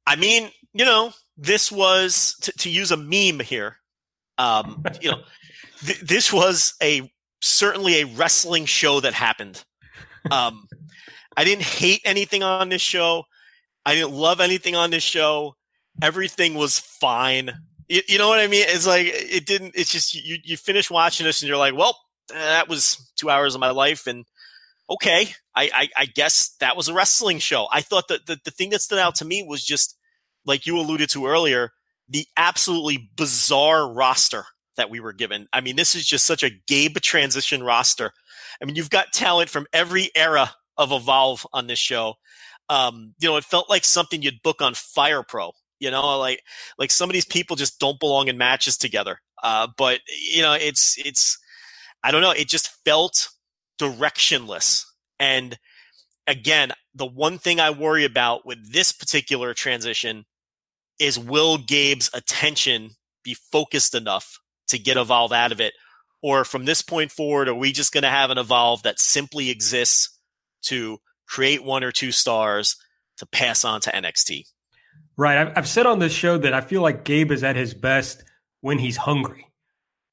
[0.05, 3.77] I mean, you know, this was to, to use a meme here.
[4.37, 5.21] Um, you know,
[5.79, 9.63] th- this was a certainly a wrestling show that happened.
[10.29, 10.67] Um,
[11.37, 13.23] I didn't hate anything on this show.
[13.85, 15.55] I didn't love anything on this show.
[16.01, 17.49] Everything was fine.
[17.87, 18.65] You, you know what I mean?
[18.67, 19.71] It's like it didn't.
[19.73, 20.35] It's just you.
[20.43, 21.97] You finish watching this and you're like, well,
[22.29, 24.07] that was two hours of my life.
[24.07, 24.25] And
[24.89, 27.67] okay, I, I, I guess that was a wrestling show.
[27.71, 29.95] I thought that the, the thing that stood out to me was just
[30.45, 31.71] like you alluded to earlier,
[32.07, 34.45] the absolutely bizarre roster
[34.77, 35.47] that we were given.
[35.53, 38.11] I mean, this is just such a Gabe transition roster.
[38.61, 42.15] I mean, you've got talent from every era of Evolve on this show.
[42.69, 45.51] Um, you know, it felt like something you'd book on Fire Pro.
[45.79, 46.43] You know, like
[46.77, 49.19] like some of these people just don't belong in matches together.
[49.41, 51.37] Uh, but you know, it's it's
[52.03, 52.31] I don't know.
[52.31, 53.29] It just felt
[53.79, 54.85] directionless.
[55.19, 55.57] And
[56.27, 60.25] again, the one thing I worry about with this particular transition
[60.99, 62.91] is will Gabe's attention
[63.23, 65.73] be focused enough to get Evolve out of it?
[66.21, 69.49] Or from this point forward, are we just going to have an Evolve that simply
[69.49, 70.17] exists
[70.63, 72.75] to create one or two stars
[73.17, 74.43] to pass on to NXT?
[75.15, 75.51] Right.
[75.55, 78.23] I've said on this show that I feel like Gabe is at his best
[78.61, 79.48] when he's hungry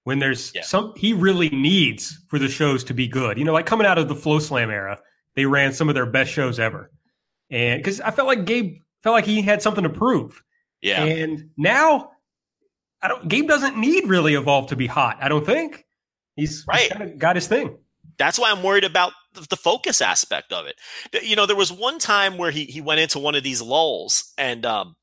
[0.06, 0.62] when there's yeah.
[0.62, 3.38] some he really needs for the shows to be good.
[3.38, 5.00] You know, like coming out of the FloSlam era,
[5.34, 6.92] they ran some of their best shows ever.
[7.50, 10.40] And because I felt like Gabe felt like he had something to prove.
[10.80, 11.02] Yeah.
[11.02, 12.12] And now
[13.02, 15.84] I don't Gabe doesn't need really evolve to be hot, I don't think.
[16.36, 16.82] He's, right.
[16.82, 17.76] he's kind of got his thing.
[18.16, 20.76] That's why I'm worried about the focus aspect of it.
[21.20, 24.32] You know, there was one time where he he went into one of these lulls
[24.38, 24.94] and um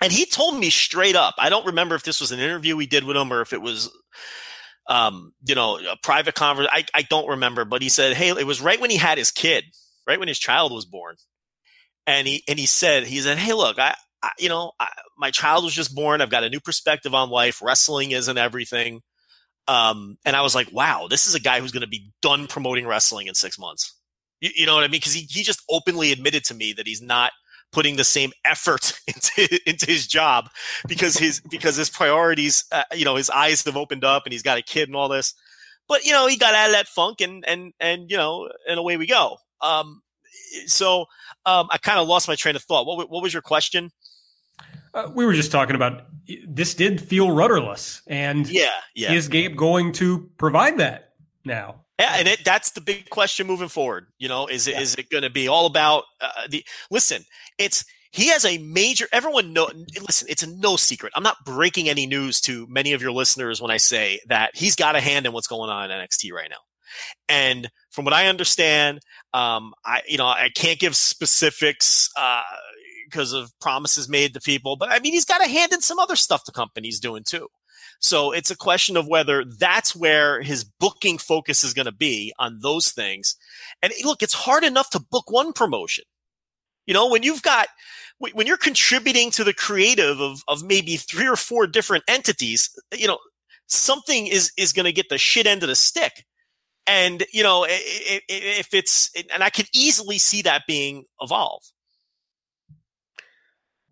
[0.00, 1.34] and he told me straight up.
[1.38, 3.60] I don't remember if this was an interview we did with him or if it
[3.60, 3.90] was,
[4.88, 6.72] um, you know, a private conversation.
[6.74, 9.30] I, I don't remember, but he said, Hey, it was right when he had his
[9.30, 9.64] kid,
[10.06, 11.16] right when his child was born.
[12.06, 15.30] And he, and he said, he said, Hey, look, I, I you know, I, my
[15.30, 16.20] child was just born.
[16.20, 17.60] I've got a new perspective on life.
[17.62, 19.02] Wrestling isn't everything.
[19.68, 22.48] Um, and I was like, wow, this is a guy who's going to be done
[22.48, 23.94] promoting wrestling in six months.
[24.40, 25.00] You, you know what I mean?
[25.00, 27.30] Cause he, he just openly admitted to me that he's not
[27.72, 30.50] putting the same effort into into his job
[30.88, 34.42] because his because his priorities uh, you know his eyes have opened up and he's
[34.42, 35.34] got a kid and all this.
[35.88, 38.78] But you know he got out of that funk and and and you know and
[38.78, 39.38] away we go.
[39.60, 40.02] Um
[40.66, 41.02] so
[41.46, 42.86] um i kind of lost my train of thought.
[42.86, 43.90] What what was your question?
[44.92, 46.06] Uh, we were just talking about
[46.48, 49.12] this did feel rudderless and yeah yeah.
[49.12, 51.12] is gabe going to provide that
[51.44, 54.06] now yeah, and it, that's the big question moving forward.
[54.18, 54.80] You know, is it yeah.
[54.80, 56.64] is it going to be all about uh, the?
[56.90, 57.24] Listen,
[57.58, 59.06] it's he has a major.
[59.12, 59.70] Everyone know.
[60.00, 61.12] Listen, it's a no secret.
[61.14, 64.74] I'm not breaking any news to many of your listeners when I say that he's
[64.74, 66.56] got a hand in what's going on in NXT right now.
[67.28, 69.00] And from what I understand,
[69.32, 72.42] um, I you know I can't give specifics uh,
[73.04, 75.98] because of promises made to people, but I mean he's got a hand in some
[75.98, 77.48] other stuff the company's doing too.
[78.02, 82.32] So it's a question of whether that's where his booking focus is going to be
[82.38, 83.36] on those things.
[83.82, 86.04] And look, it's hard enough to book one promotion.
[86.86, 87.68] You know, when you've got,
[88.18, 93.06] when you're contributing to the creative of, of maybe three or four different entities, you
[93.06, 93.18] know,
[93.66, 96.26] something is, is going to get the shit end of the stick.
[96.86, 101.62] And, you know, if it's, and I could easily see that being evolve.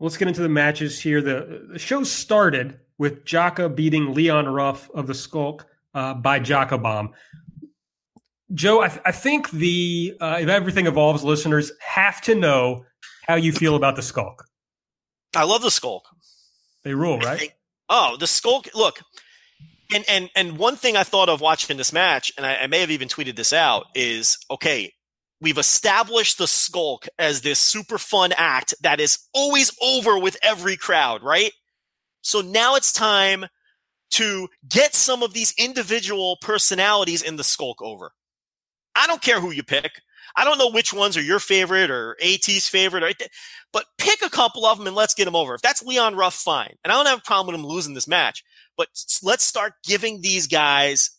[0.01, 1.21] Let's get into the matches here.
[1.21, 6.82] The, the show started with Jaka beating Leon Ruff of the Skulk uh, by Jaka
[6.82, 7.11] Bomb.
[8.54, 12.84] Joe, I, th- I think the uh, if everything evolves, listeners have to know
[13.26, 14.44] how you feel about the Skulk.
[15.37, 16.08] I love the Skulk.
[16.82, 17.38] They rule, right?
[17.38, 17.56] Think,
[17.88, 18.68] oh, the Skulk.
[18.74, 19.02] Look,
[19.94, 22.80] and and and one thing I thought of watching this match, and I, I may
[22.80, 24.94] have even tweeted this out, is okay.
[25.40, 30.76] We've established the Skulk as this super fun act that is always over with every
[30.76, 31.52] crowd, right?
[32.22, 33.46] So now it's time
[34.11, 38.12] to get some of these individual personalities in the skulk over.
[38.94, 40.00] I don't care who you pick.
[40.37, 43.11] I don't know which ones are your favorite or AT's favorite, or,
[43.72, 45.54] but pick a couple of them and let's get them over.
[45.54, 46.74] If that's Leon Ruff, fine.
[46.85, 48.44] And I don't have a problem with him losing this match,
[48.76, 48.88] but
[49.22, 51.11] let's start giving these guys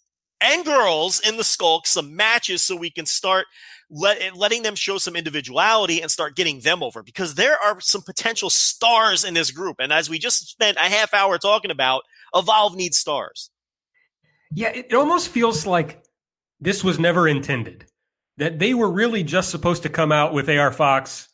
[0.41, 3.47] and girls in the skulk some matches so we can start
[3.89, 8.01] let, letting them show some individuality and start getting them over because there are some
[8.01, 9.77] potential stars in this group.
[9.79, 13.49] And as we just spent a half hour talking about, Evolve needs stars.
[14.53, 16.03] Yeah, it almost feels like
[16.59, 17.85] this was never intended.
[18.37, 21.27] That they were really just supposed to come out with AR Fox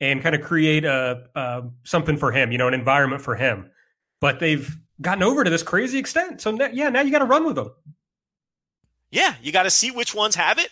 [0.00, 3.70] and kind of create a, a something for him, you know, an environment for him.
[4.20, 6.40] But they've gotten over to this crazy extent.
[6.40, 7.70] So now, yeah, now you got to run with them.
[9.10, 10.68] Yeah, you got to see which ones have it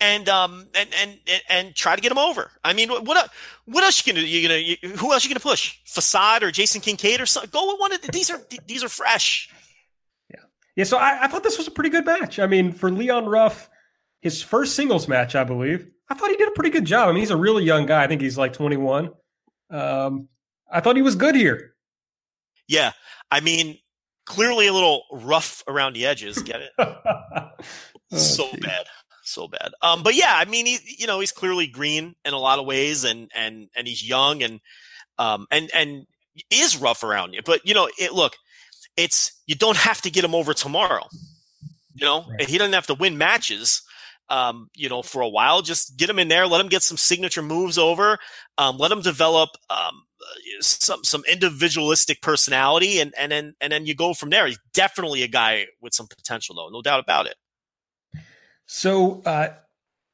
[0.00, 2.50] and um and and and try to get him over.
[2.64, 3.30] I mean, what what,
[3.64, 5.78] what else you gonna you gonna you, who else you gonna push?
[5.84, 7.50] Facade or Jason Kincaid or something?
[7.50, 9.50] Go with one of the, these are these are fresh.
[10.30, 10.40] Yeah,
[10.76, 10.84] yeah.
[10.84, 12.38] So I, I thought this was a pretty good match.
[12.38, 13.70] I mean, for Leon Ruff,
[14.20, 15.88] his first singles match, I believe.
[16.08, 17.08] I thought he did a pretty good job.
[17.08, 18.04] I mean, he's a really young guy.
[18.04, 19.10] I think he's like 21.
[19.70, 20.28] Um,
[20.70, 21.74] I thought he was good here.
[22.68, 22.92] Yeah,
[23.30, 23.78] I mean,
[24.24, 26.42] clearly a little rough around the edges.
[26.42, 26.70] Get it?
[26.78, 27.48] oh,
[28.10, 28.60] so geez.
[28.60, 28.86] bad
[29.26, 29.72] so bad.
[29.82, 32.66] Um, but yeah, I mean, he, you know, he's clearly green in a lot of
[32.66, 34.60] ways, and and and he's young, and
[35.18, 36.06] um, and and
[36.50, 37.40] is rough around you.
[37.44, 38.36] But you know, it look,
[38.96, 41.06] it's you don't have to get him over tomorrow.
[41.94, 42.48] You know, right.
[42.48, 43.82] he doesn't have to win matches.
[44.28, 46.96] Um, you know, for a while, just get him in there, let him get some
[46.96, 48.18] signature moves over,
[48.58, 50.02] um, let him develop um,
[50.60, 54.46] some some individualistic personality, and and then and then you go from there.
[54.46, 57.36] He's definitely a guy with some potential, though, no doubt about it.
[58.66, 59.54] So uh,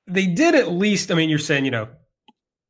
[0.06, 1.10] they did at least.
[1.10, 1.88] I mean, you're saying you know,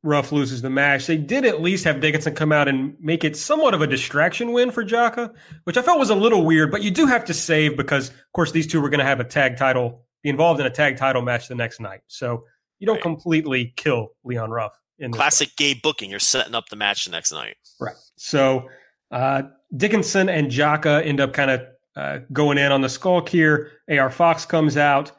[0.03, 1.07] Ruff loses the match.
[1.07, 4.51] They did at least have Dickinson come out and make it somewhat of a distraction
[4.51, 6.71] win for Jaka, which I felt was a little weird.
[6.71, 9.21] But you do have to save because, of course, these two were going to have
[9.21, 12.01] a tag title, be involved in a tag title match the next night.
[12.07, 12.43] So
[12.79, 13.03] you don't right.
[13.03, 14.77] completely kill Leon Ruff.
[14.99, 17.55] In classic Gabe booking, you're setting up the match the next night.
[17.79, 17.95] Right.
[18.17, 18.69] So
[19.09, 19.43] uh,
[19.75, 21.61] Dickinson and Jaka end up kind of
[21.95, 23.71] uh, going in on the Skulk here.
[23.89, 25.13] AR Fox comes out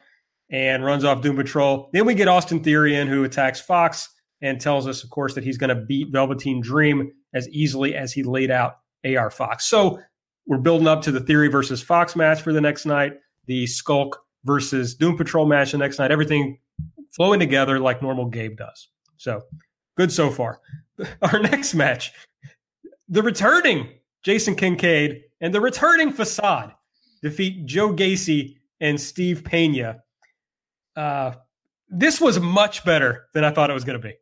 [0.55, 1.89] and runs off Doom Patrol.
[1.91, 4.07] Then we get Austin Theory in, who attacks Fox
[4.41, 8.13] and tells us, of course, that he's going to beat Velveteen Dream as easily as
[8.13, 9.65] he laid out AR Fox.
[9.65, 9.99] So
[10.47, 13.15] we're building up to the Theory versus Fox match for the next night,
[13.47, 16.11] the Skulk versus Doom Patrol match the next night.
[16.11, 16.57] Everything
[17.11, 18.87] flowing together like normal Gabe does.
[19.17, 19.41] So
[19.97, 20.61] good so far.
[21.21, 22.13] Our next match,
[23.09, 23.89] the returning
[24.23, 26.71] Jason Kincaid and the returning Facade
[27.21, 29.97] defeat Joe Gacy and Steve Pena.
[30.95, 31.33] Uh,
[31.89, 34.15] this was much better than I thought it was going to be.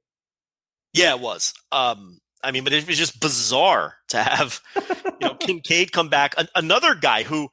[0.94, 1.54] Yeah, it was.
[1.72, 6.36] Um, I mean, but it was just bizarre to have, you know, Kincaid come back.
[6.38, 7.50] A- another guy who,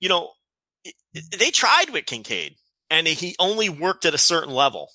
[0.00, 0.30] you know,
[1.36, 2.54] they tried with Kincaid
[2.88, 4.90] and he only worked at a certain level.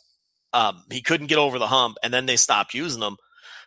[0.53, 3.17] Um, he couldn't get over the hump and then they stopped using him.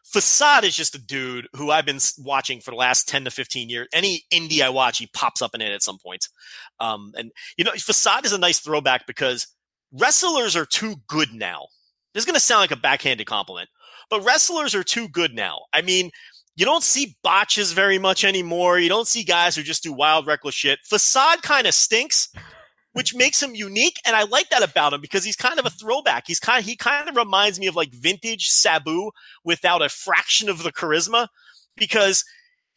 [0.04, 3.68] Facade is just a dude who I've been watching for the last 10 to 15
[3.68, 3.88] years.
[3.92, 6.28] Any indie I watch, he pops up in it at some point.
[6.78, 9.48] Um, and, you know, Facade is a nice throwback because
[9.92, 11.66] wrestlers are too good now.
[12.14, 13.68] This is going to sound like a backhanded compliment,
[14.10, 15.60] but wrestlers are too good now.
[15.72, 16.10] I mean,
[16.56, 18.78] you don't see botches very much anymore.
[18.78, 20.78] You don't see guys who just do wild, reckless shit.
[20.84, 22.32] Facade kind of stinks,
[22.92, 24.00] which makes him unique.
[24.06, 26.24] And I like that about him because he's kind of a throwback.
[26.26, 29.10] He's kind of, he kind of reminds me of like vintage Sabu
[29.44, 31.28] without a fraction of the charisma
[31.76, 32.24] because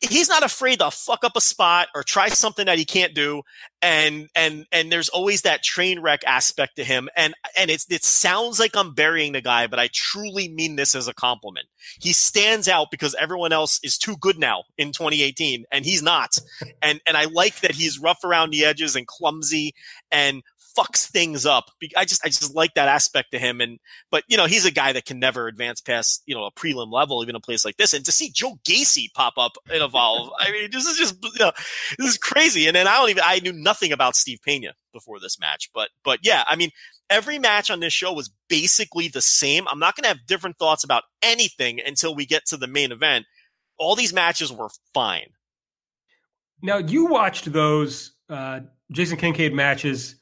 [0.01, 3.41] he's not afraid to fuck up a spot or try something that he can't do
[3.81, 8.03] and and and there's always that train wreck aspect to him and and it's it
[8.03, 11.67] sounds like I'm burying the guy but I truly mean this as a compliment.
[11.99, 16.37] He stands out because everyone else is too good now in 2018 and he's not.
[16.81, 19.73] And and I like that he's rough around the edges and clumsy
[20.11, 20.43] and
[20.79, 21.71] fucks things up.
[21.95, 23.61] I just I just like that aspect to him.
[23.61, 23.79] And
[24.11, 26.91] but you know he's a guy that can never advance past you know a prelim
[26.91, 27.93] level, even a place like this.
[27.93, 31.39] And to see Joe Gacy pop up and evolve, I mean this is just you
[31.39, 31.51] know
[31.97, 32.67] this is crazy.
[32.67, 35.89] And then I don't even I knew nothing about Steve Pena before this match, but
[36.03, 36.71] but yeah, I mean
[37.09, 39.67] every match on this show was basically the same.
[39.67, 42.91] I'm not going to have different thoughts about anything until we get to the main
[42.91, 43.25] event.
[43.77, 45.29] All these matches were fine.
[46.61, 48.59] Now you watched those uh,
[48.91, 50.18] Jason Kincaid matches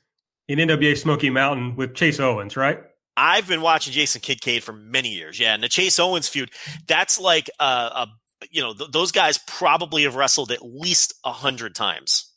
[0.48, 2.80] in NWA Smoky Mountain with Chase Owens, right?
[3.16, 5.40] I've been watching Jason Kincaid for many years.
[5.40, 6.52] Yeah, and the Chase Owens feud,
[6.88, 8.08] that's like a, a
[8.52, 12.32] you know, th- those guys probably have wrestled at least a hundred times.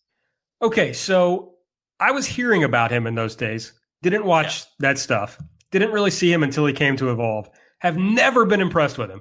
[0.63, 1.55] Okay, so
[1.99, 3.73] I was hearing about him in those days.
[4.03, 4.65] Didn't watch yeah.
[4.81, 5.39] that stuff.
[5.71, 7.49] Didn't really see him until he came to Evolve.
[7.81, 9.21] Have never been impressed with him.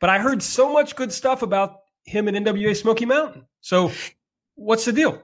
[0.00, 3.46] But I heard so much good stuff about him in NWA Smoky Mountain.
[3.60, 3.92] So
[4.54, 5.22] what's the deal?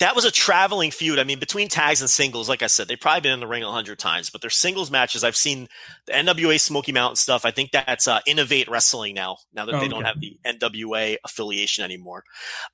[0.00, 1.18] That was a traveling feud.
[1.18, 3.64] I mean, between tags and singles, like I said, they've probably been in the ring
[3.64, 5.68] a hundred times, but their singles matches, I've seen
[6.06, 7.44] the NWA Smoky Mountain stuff.
[7.44, 9.94] I think that's uh, Innovate Wrestling now, now that oh, they okay.
[9.94, 12.22] don't have the NWA affiliation anymore.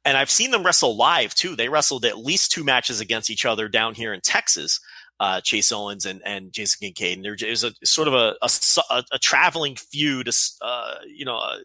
[0.04, 1.56] And I've seen them wrestle live too.
[1.56, 4.80] They wrestled at least two matches against each other down here in Texas.
[5.20, 7.18] Uh, Chase Owens and, and Jason Kincaid.
[7.18, 10.28] And there was a sort of a, a, a traveling feud,
[10.60, 11.58] uh, you know, uh,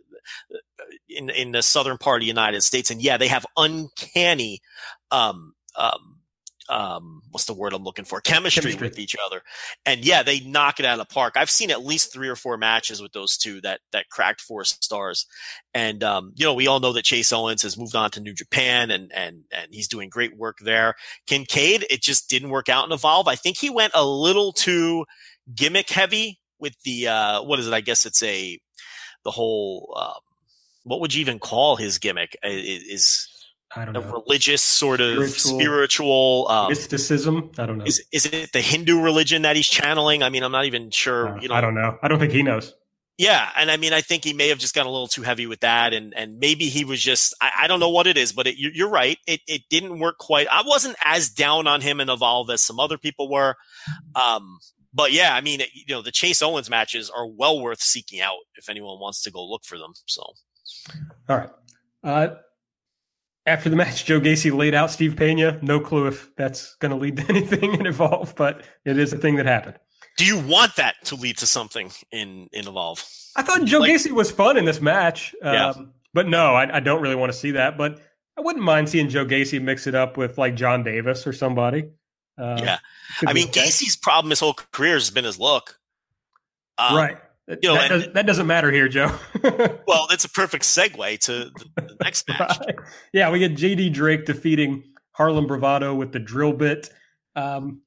[1.09, 2.91] in, in the southern part of the United States.
[2.91, 4.61] And yeah, they have uncanny
[5.11, 6.15] um, um,
[6.69, 8.21] um, what's the word I'm looking for?
[8.21, 9.41] Chemistry, Chemistry, with each other.
[9.85, 11.33] And yeah, they knock it out of the park.
[11.35, 14.63] I've seen at least three or four matches with those two that, that cracked four
[14.63, 15.25] stars.
[15.73, 18.33] And, um, you know, we all know that Chase Owens has moved on to New
[18.33, 20.93] Japan and, and, and he's doing great work there.
[21.25, 23.27] Kincaid, it just didn't work out in Evolve.
[23.27, 25.05] I think he went a little too
[25.53, 27.73] gimmick heavy with the, uh, what is it?
[27.73, 28.59] I guess it's a,
[29.23, 30.21] the whole, um,
[30.83, 32.37] what would you even call his gimmick?
[32.43, 33.27] Is,
[33.75, 34.01] I don't know.
[34.01, 37.51] religious sort of spiritual, spiritual um, mysticism.
[37.57, 37.85] I don't know.
[37.85, 40.23] Is, is it the Hindu religion that he's channeling?
[40.23, 41.37] I mean, I'm not even sure.
[41.37, 41.97] Uh, you know, I don't know.
[42.01, 42.73] I don't think he knows.
[43.19, 45.45] Yeah, and I mean, I think he may have just gotten a little too heavy
[45.45, 48.31] with that, and and maybe he was just I, I don't know what it is,
[48.31, 49.17] but it, you're right.
[49.27, 50.47] It it didn't work quite.
[50.49, 53.55] I wasn't as down on him in Evolve as some other people were.
[54.15, 54.59] Um,
[54.93, 58.37] but yeah, I mean, you know, the Chase Owens matches are well worth seeking out
[58.55, 59.93] if anyone wants to go look for them.
[60.05, 60.23] So,
[61.27, 61.49] all right.
[62.01, 62.35] Uh,
[63.49, 65.59] after the match, Joe Gacy laid out Steve Pena.
[65.61, 69.17] No clue if that's going to lead to anything in Evolve, but it is a
[69.17, 69.77] thing that happened.
[70.17, 73.03] Do you want that to lead to something in in Evolve?
[73.35, 75.69] I thought Joe like, Gacy was fun in this match, yeah.
[75.69, 77.77] Um, but no, I, I, don't really want to see that.
[77.77, 78.01] But
[78.37, 81.89] I wouldn't mind seeing Joe Gacy mix it up with like John Davis or somebody.
[82.37, 82.79] Uh, yeah,
[83.25, 83.47] I mean.
[83.47, 85.79] Gacy's problem his whole career has been his look.
[86.77, 87.17] Um, right.
[87.49, 89.11] You know, that, and, does, that, doesn't matter here, Joe.
[89.87, 92.59] well, it's a perfect segue to the, the next match.
[92.59, 92.75] Right.
[93.11, 94.83] Yeah, we get JD Drake defeating
[95.13, 96.91] Harlem Bravado with the drill bit.
[97.35, 97.81] Um,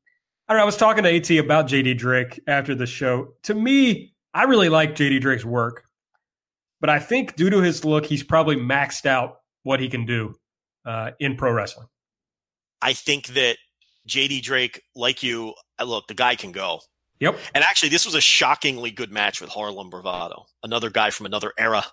[0.48, 0.62] I don't know.
[0.62, 3.34] I was talking to AT about JD Drake after the show.
[3.44, 5.84] To me, I really like JD Drake's work,
[6.80, 10.34] but I think due to his look, he's probably maxed out what he can do
[10.84, 11.86] uh, in pro wrestling.
[12.80, 13.58] I think that
[14.08, 15.54] JD Drake, like you,
[15.84, 16.80] look, the guy can go.
[17.22, 17.38] Yep.
[17.54, 21.52] And actually, this was a shockingly good match with Harlem Bravado, another guy from another
[21.56, 21.84] era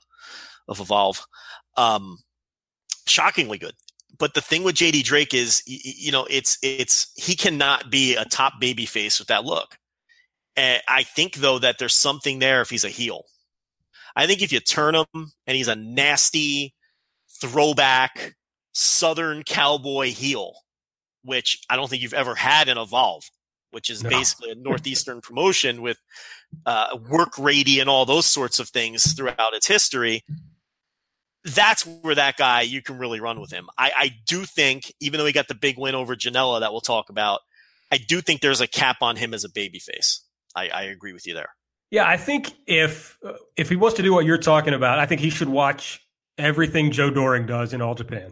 [0.68, 1.24] of Evolve.
[1.78, 2.18] Um,
[3.06, 3.76] shockingly good.
[4.18, 8.26] But the thing with JD Drake is, you know, it's it's he cannot be a
[8.26, 9.78] top baby face with that look.
[10.58, 13.26] And I think though that there's something there if he's a heel.
[14.16, 16.74] I think if you turn him and he's a nasty
[17.40, 18.34] throwback
[18.74, 20.54] Southern cowboy heel,
[21.24, 23.30] which I don't think you've ever had in Evolve
[23.72, 24.09] which is no.
[24.09, 25.97] basically a northeastern promotion with
[26.65, 30.24] uh, work ready and all those sorts of things throughout its history.
[31.43, 33.70] That's where that guy you can really run with him.
[33.78, 36.82] I, I do think, even though he got the big win over Janela that we'll
[36.82, 37.39] talk about,
[37.91, 40.20] I do think there's a cap on him as a babyface.
[40.55, 41.49] I, I agree with you there.
[41.91, 43.17] Yeah, I think if
[43.57, 45.99] if he wants to do what you're talking about, I think he should watch
[46.38, 48.32] everything Joe Doering does in All Japan.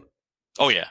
[0.60, 0.88] Oh yeah,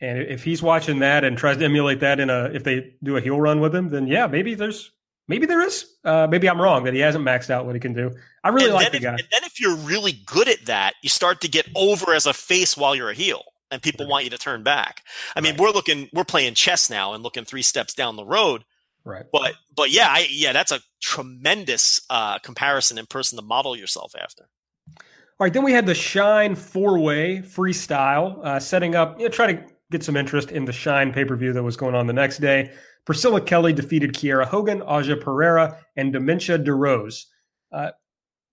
[0.00, 3.16] and if he's watching that and tries to emulate that in a, if they do
[3.16, 4.90] a heel run with him, then yeah, maybe there's,
[5.28, 5.86] maybe there is.
[6.04, 8.14] Uh, maybe I'm wrong that he hasn't maxed out what he can do.
[8.42, 9.10] I really and like the if, guy.
[9.10, 12.32] And then if you're really good at that, you start to get over as a
[12.32, 14.10] face while you're a heel, and people right.
[14.10, 15.02] want you to turn back.
[15.36, 15.60] I mean, right.
[15.60, 18.64] we're looking, we're playing chess now and looking three steps down the road.
[19.04, 19.24] Right.
[19.32, 24.14] But but yeah, I, yeah, that's a tremendous uh, comparison in person to model yourself
[24.20, 24.48] after.
[24.98, 29.30] All right, then we had the Shine four way freestyle, uh, setting up, you know,
[29.30, 32.06] try to get some interest in the Shine pay per view that was going on
[32.06, 32.72] the next day.
[33.04, 37.26] Priscilla Kelly defeated Kiera Hogan, Aja Perera, and Dementia D'Rose.
[37.72, 37.90] Uh,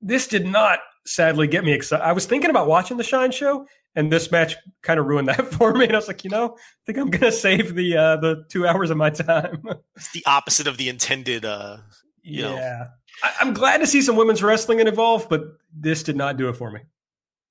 [0.02, 2.04] this did not, sadly, get me excited.
[2.04, 5.46] I was thinking about watching the Shine show, and this match kind of ruined that
[5.54, 5.86] for me.
[5.86, 8.46] And I was like, you know, I think I'm going to save the uh, the
[8.50, 9.64] two hours of my time.
[9.96, 11.46] it's the opposite of the intended.
[11.46, 11.78] Uh,
[12.24, 12.88] yeah, know.
[13.24, 15.42] I- I'm glad to see some women's wrestling and evolve, but
[15.76, 16.82] this did not do it for me.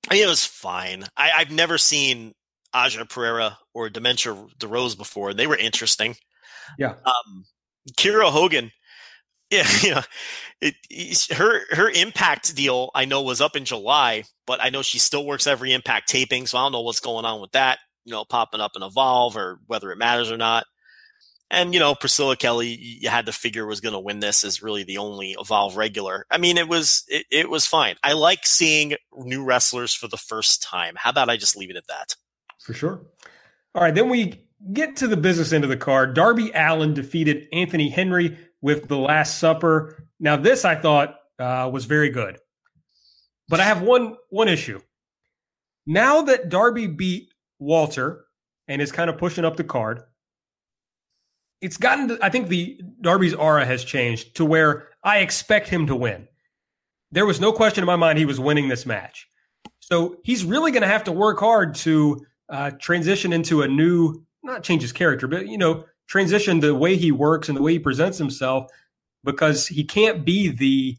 [0.09, 1.03] It was fine.
[1.17, 2.33] I, I've never seen
[2.73, 6.15] Aja Perera or Dementia D'Rose before, and they were interesting.
[6.77, 6.95] Yeah.
[7.05, 7.45] Um,
[7.97, 8.71] Kiera Hogan,
[9.49, 10.01] yeah, you know,
[10.59, 10.75] it,
[11.31, 15.25] her her Impact deal I know was up in July, but I know she still
[15.25, 17.79] works every Impact taping, so I don't know what's going on with that.
[18.03, 20.65] You know, popping up in Evolve or whether it matters or not.
[21.49, 24.61] And you know, Priscilla Kelly, you had to figure was going to win this as
[24.61, 26.25] really the only Evolve regular.
[26.29, 27.95] I mean, it was it, it was fine.
[28.03, 30.95] I like seeing new wrestlers for the first time.
[30.97, 32.15] How about I just leave it at that?
[32.67, 33.01] For sure.
[33.75, 36.13] All right, then we get to the business end of the card.
[36.13, 40.03] Darby Allin defeated Anthony Henry with the Last Supper.
[40.19, 42.39] Now, this I thought uh, was very good,
[43.47, 44.81] but I have one one issue.
[45.85, 48.25] Now that Darby beat Walter
[48.67, 50.01] and is kind of pushing up the card,
[51.61, 52.09] it's gotten.
[52.09, 56.27] To, I think the Darby's aura has changed to where I expect him to win.
[57.13, 59.25] There was no question in my mind he was winning this match.
[59.79, 64.23] So he's really going to have to work hard to uh, transition into a new,
[64.43, 67.73] not change his character, but you know, transition the way he works and the way
[67.73, 68.71] he presents himself,
[69.23, 70.97] because he can't be the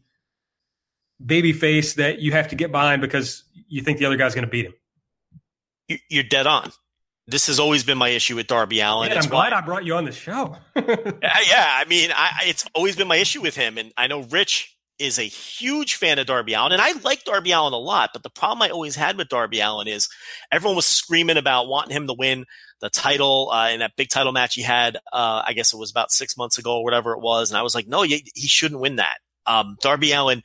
[1.25, 4.45] baby face that you have to get behind because you think the other guy's going
[4.45, 5.99] to beat him.
[6.09, 6.71] You're dead on.
[7.27, 9.11] This has always been my issue with Darby Allin.
[9.11, 10.55] I'm glad I brought you on the show.
[10.75, 14.75] yeah, I mean, I, it's always been my issue with him, and I know Rich
[14.99, 18.11] is a huge fan of Darby Allin, and I like Darby Allin a lot.
[18.13, 20.09] But the problem I always had with Darby Allin is
[20.51, 22.45] everyone was screaming about wanting him to win
[22.81, 24.97] the title uh, in that big title match he had.
[25.11, 27.61] Uh, I guess it was about six months ago or whatever it was, and I
[27.61, 29.17] was like, no, he, he shouldn't win that.
[29.45, 30.43] Um, Darby Allin,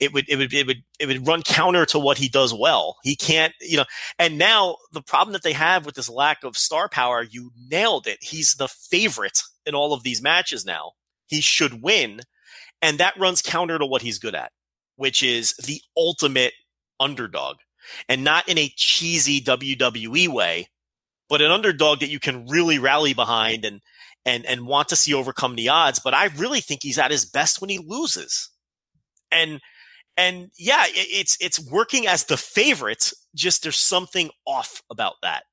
[0.00, 2.96] it would it would it would it would run counter to what he does well.
[3.02, 3.84] He can't, you know.
[4.18, 8.06] And now the problem that they have with this lack of star power, you nailed
[8.06, 8.18] it.
[8.22, 10.92] He's the favorite in all of these matches now.
[11.26, 12.22] He should win
[12.82, 14.52] and that runs counter to what he's good at,
[14.96, 16.52] which is the ultimate
[16.98, 17.56] underdog
[18.08, 20.68] and not in a cheesy WWE way,
[21.28, 23.80] but an underdog that you can really rally behind and,
[24.24, 26.00] and, and want to see overcome the odds.
[26.00, 28.50] But I really think he's at his best when he loses.
[29.30, 29.60] And,
[30.16, 33.12] and yeah, it, it's, it's working as the favorite.
[33.34, 35.44] Just there's something off about that.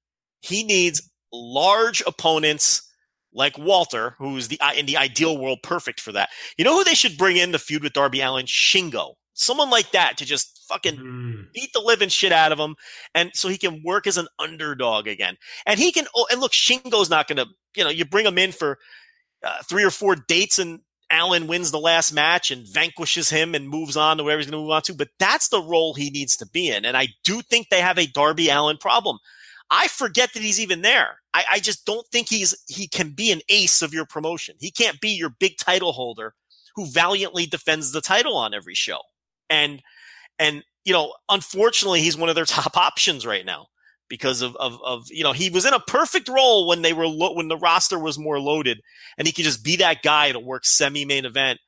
[0.42, 2.87] He needs large opponents
[3.34, 6.30] like Walter, who's the in the ideal world perfect for that.
[6.58, 8.46] You know who they should bring in the feud with Darby Allin?
[8.46, 9.14] Shingo.
[9.34, 11.54] Someone like that to just fucking mm.
[11.54, 12.76] beat the living shit out of him,
[13.14, 15.38] and so he can work as an underdog again.
[15.66, 16.08] And he can.
[16.16, 17.46] Oh, and look, Shingo's not going to.
[17.76, 18.80] You know, you bring him in for
[19.44, 20.80] uh, three or four dates, and
[21.12, 24.60] Allin wins the last match and vanquishes him and moves on to where he's going
[24.60, 24.94] to move on to.
[24.94, 26.86] But that's the role he needs to be in.
[26.86, 29.20] And I do think they have a Darby Allin problem.
[29.70, 31.20] I forget that he's even there.
[31.34, 34.56] I, I just don't think he's he can be an ace of your promotion.
[34.60, 36.34] He can't be your big title holder
[36.76, 39.00] who valiantly defends the title on every show.
[39.50, 39.82] And
[40.40, 43.68] and you know, unfortunately, he's one of their top options right now.
[44.10, 47.08] because of, of, of, you know, he was in a perfect role when they were,
[47.08, 48.80] lo- when the roster was more loaded
[49.18, 51.60] and he could just be that guy to work semi main event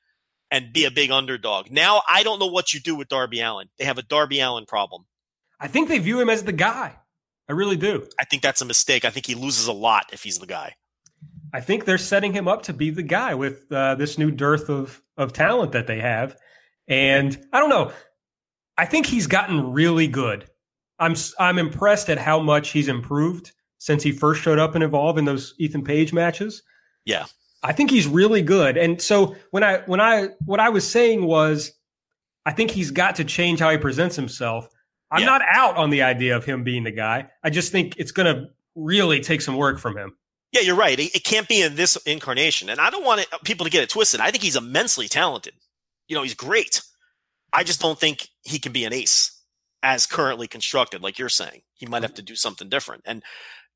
[0.52, 1.70] and be a big underdog.
[1.70, 3.68] Now I don't know what you do with Darby Allin.
[3.78, 5.06] They have a Darby Allin problem.
[5.60, 6.96] I think they view him as the guy.
[7.50, 8.08] I really do.
[8.20, 9.04] I think that's a mistake.
[9.04, 10.76] I think he loses a lot if he's the guy.
[11.52, 14.70] I think they're setting him up to be the guy with uh, this new dearth
[14.70, 16.38] of of talent that they have.
[16.88, 17.92] And I don't know.
[18.78, 20.48] I think he's gotten really good.
[21.00, 25.18] I'm I'm impressed at how much he's improved since he first showed up and Evolve
[25.18, 26.62] in those Ethan Page matches.
[27.06, 27.26] Yeah.
[27.64, 28.78] I think he's really good.
[28.78, 31.72] And so when I when I what I was saying was
[32.46, 34.70] I think he's got to change how he presents himself.
[35.12, 35.26] I'm Yeah.
[35.28, 37.30] not out on the idea of him being the guy.
[37.44, 40.16] I just think it's going to really take some work from him.
[40.52, 41.00] Yeah, you're right.
[41.00, 42.70] It, it can't be in this incarnation.
[42.70, 44.20] And I don't want it, uh, people to get it twisted.
[44.20, 45.54] I think he's immensely talented.
[46.08, 46.82] You know, he's great.
[47.54, 49.42] I just don't think he can be an ace
[49.84, 51.62] as currently constructed, like you're saying.
[51.74, 53.04] He might have to do something different.
[53.06, 53.24] And,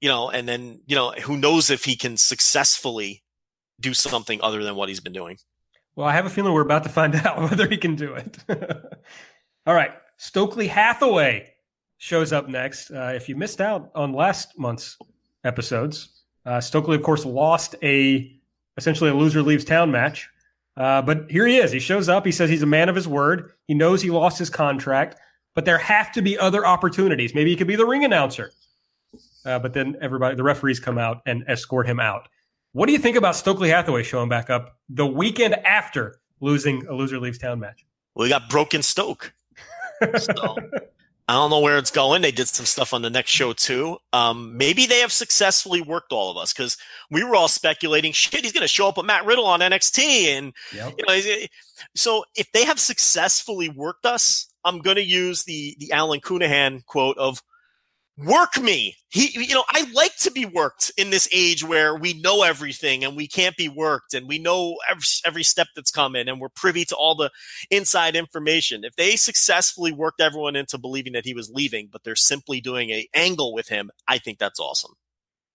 [0.02, 3.24] you know, and then, you know, who knows if he can successfully
[3.80, 5.38] do something other than what he's been doing.
[5.96, 8.38] Well, I have a feeling we're about to find out whether he can do it.
[9.66, 9.92] All right.
[10.18, 11.54] Stokely Hathaway
[11.98, 12.92] shows up next.
[12.92, 14.98] Uh, if you missed out on last month's
[15.44, 18.40] episodes, uh, Stokely, of course, lost a
[18.78, 20.30] essentially a loser leaves town match.
[20.76, 21.72] Uh, but here he is.
[21.72, 22.26] He shows up.
[22.26, 23.52] He says he's a man of his word.
[23.68, 25.18] He knows he lost his contract,
[25.54, 27.36] but there have to be other opportunities.
[27.36, 28.52] Maybe he could be the ring announcer.
[29.46, 32.28] Uh, but then everybody, the referees come out and escort him out.
[32.72, 36.94] What do you think about Stokely Hathaway showing back up the weekend after losing a
[36.94, 37.86] loser leaves town match?
[38.16, 39.32] Well, we got Broken Stoke.
[40.20, 40.58] So
[41.28, 42.22] I don't know where it's going.
[42.22, 43.98] They did some stuff on the next show too.
[44.12, 46.78] Um, maybe they have successfully worked all of us because
[47.10, 50.38] we were all speculating, shit, he's going to show up with Matt Riddle on NXT,
[50.38, 50.94] and Yep.
[50.98, 51.46] you know,
[51.96, 56.86] so if they have successfully worked us, I'm going to use the the Alan Counihan
[56.86, 57.42] quote of
[58.18, 62.14] "work me." He, you know, I like to be worked in this age where we
[62.14, 66.28] know everything and we can't be worked, and we know every, every step that's coming,
[66.28, 67.32] and we're privy to all the
[67.70, 68.84] inside information.
[68.84, 72.90] If they successfully worked everyone into believing that he was leaving, but they're simply doing
[72.90, 74.94] a angle with him, I think that's awesome.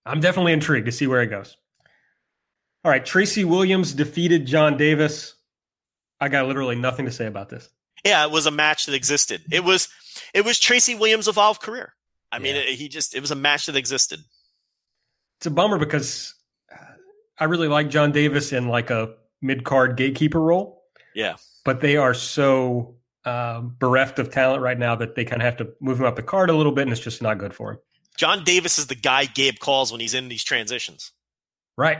[0.07, 1.57] I'm definitely intrigued to see where it goes.
[2.85, 3.05] All right.
[3.05, 5.35] Tracy Williams defeated John Davis.
[6.21, 7.69] I got literally nothing to say about this.
[8.05, 9.43] Yeah, it was a match that existed.
[9.51, 9.89] It was
[10.33, 11.95] it was Tracy Williams' evolved career.
[12.33, 12.63] I mean, Yeah.
[12.63, 14.21] it, he just it was a match that existed.
[15.39, 16.35] It's a bummer because
[17.39, 20.83] I really like John Davis in like a mid card gatekeeper role,
[21.15, 21.37] Yeah.
[21.65, 25.57] but they are so um, bereft of talent right now that they kind of have
[25.59, 27.73] to move him up the card a little bit, and it's just not good for
[27.73, 27.79] him.
[28.17, 31.13] John Davis is the guy Gabe calls when he's in these transitions.
[31.77, 31.99] Right.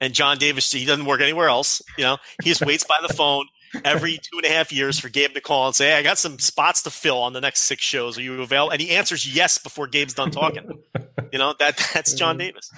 [0.00, 1.80] And John Davis, he doesn't work anywhere else.
[1.96, 3.46] You know, he just waits by the phone
[3.84, 6.18] every two and a half years for Gabe to call and say, Hey, I got
[6.18, 8.18] some spots to fill on the next six shows.
[8.18, 8.70] Are you available?
[8.72, 10.82] And he answers yes before Gabe's done talking.
[11.32, 12.70] you know, that that's John Davis.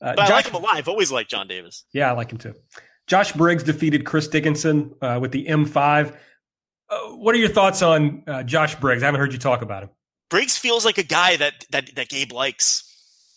[0.00, 0.88] Uh, But I Josh- like him alive.
[0.88, 1.84] Always like John Davis.
[1.92, 2.54] Yeah, I like him too.
[3.06, 6.14] Josh Briggs defeated Chris Dickinson uh, with the M5.
[6.88, 9.02] Uh, what are your thoughts on uh, Josh Briggs?
[9.02, 9.90] I haven't heard you talk about him.
[10.30, 12.88] Briggs feels like a guy that that that Gabe likes.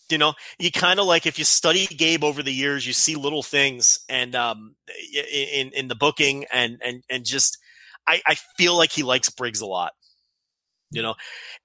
[0.10, 3.16] You know, you kind of like if you study Gabe over the years, you see
[3.16, 4.76] little things and um
[5.54, 7.58] in in the booking and and and just
[8.08, 9.94] I I feel like he likes Briggs a lot.
[10.92, 11.16] You know,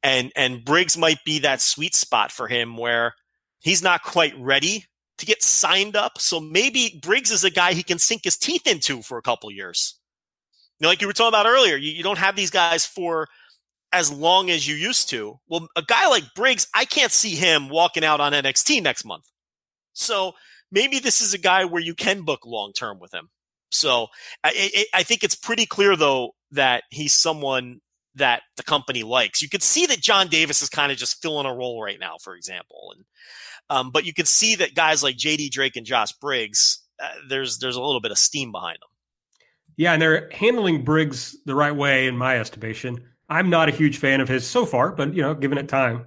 [0.02, 3.14] and and Briggs might be that sweet spot for him where
[3.60, 4.86] he's not quite ready
[5.18, 6.18] to get signed up.
[6.18, 9.50] So maybe Briggs is a guy he can sink his teeth into for a couple
[9.50, 9.98] years.
[10.78, 13.28] You know, like you were talking about earlier, you, you don't have these guys for
[13.92, 15.38] as long as you used to.
[15.48, 19.24] Well, a guy like Briggs, I can't see him walking out on NXT next month.
[19.92, 20.32] So
[20.70, 23.28] maybe this is a guy where you can book long term with him.
[23.70, 24.08] So
[24.42, 27.80] I, I, think it's pretty clear though that he's someone
[28.16, 29.42] that the company likes.
[29.42, 32.16] You could see that John Davis is kind of just filling a role right now,
[32.20, 33.04] for example, and
[33.70, 37.58] um, but you can see that guys like JD Drake and Josh Briggs, uh, there's
[37.58, 38.88] there's a little bit of steam behind them.
[39.76, 42.98] Yeah, and they're handling Briggs the right way, in my estimation.
[43.30, 46.06] I'm not a huge fan of his so far, but you know, given it time.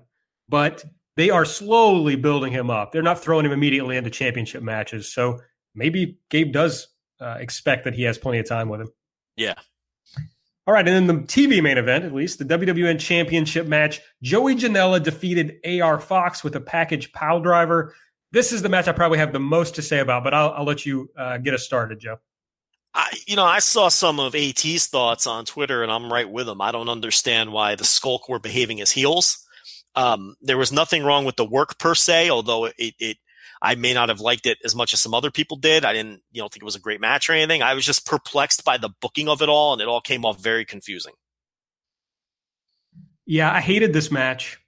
[0.50, 0.84] But
[1.16, 2.92] they are slowly building him up.
[2.92, 5.12] They're not throwing him immediately into championship matches.
[5.12, 5.40] So
[5.74, 6.90] maybe Gabe does
[7.22, 8.90] uh, expect that he has plenty of time with him.
[9.38, 9.54] Yeah.
[10.66, 14.56] All right, and then the TV main event, at least the WWN Championship match, Joey
[14.56, 17.94] Janela defeated AR Fox with a package pile driver.
[18.32, 20.64] This is the match I probably have the most to say about, but I'll, I'll
[20.64, 22.18] let you uh, get us started, Joe.
[22.96, 26.48] I, you know, I saw some of AT's thoughts on Twitter, and I'm right with
[26.48, 26.62] him.
[26.62, 29.46] I don't understand why the Skulk were behaving as heels.
[29.96, 33.18] Um, there was nothing wrong with the work per se, although it, it,
[33.62, 35.86] I may not have liked it as much as some other people did.
[35.86, 37.62] I didn't, you know, think it was a great match or anything.
[37.64, 40.42] I was just perplexed by the booking of it all, and it all came off
[40.42, 41.14] very confusing.
[43.26, 44.60] Yeah, I hated this match.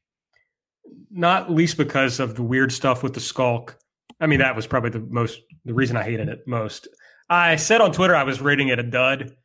[1.12, 3.78] not least because of the weird stuff with the skulk.
[4.20, 6.88] I mean, that was probably the most the reason I hated it most.
[7.30, 9.36] I said on Twitter I was rating it a dud.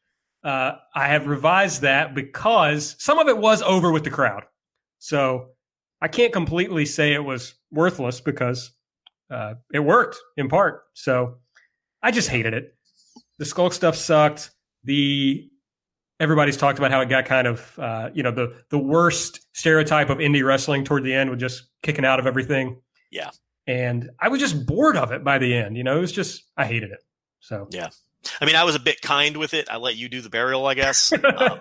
[0.43, 4.45] Uh, I have revised that because some of it was over with the crowd.
[4.99, 5.51] So
[6.01, 8.73] I can't completely say it was worthless because
[9.31, 10.83] uh, it worked in part.
[10.95, 11.37] So
[12.03, 12.75] I just hated it.
[13.39, 14.51] The skulk stuff sucked.
[14.85, 15.49] The
[16.19, 20.11] everybody's talked about how it got kind of uh, you know the the worst stereotype
[20.11, 22.81] of indie wrestling toward the end with just kicking out of everything.
[23.11, 23.31] Yeah.
[23.67, 25.77] And I was just bored of it by the end.
[25.77, 27.01] You know, it was just I hated it.
[27.41, 27.89] So yeah.
[28.41, 29.69] I mean, I was a bit kind with it.
[29.71, 31.13] I let you do the burial, I guess.
[31.23, 31.61] Um,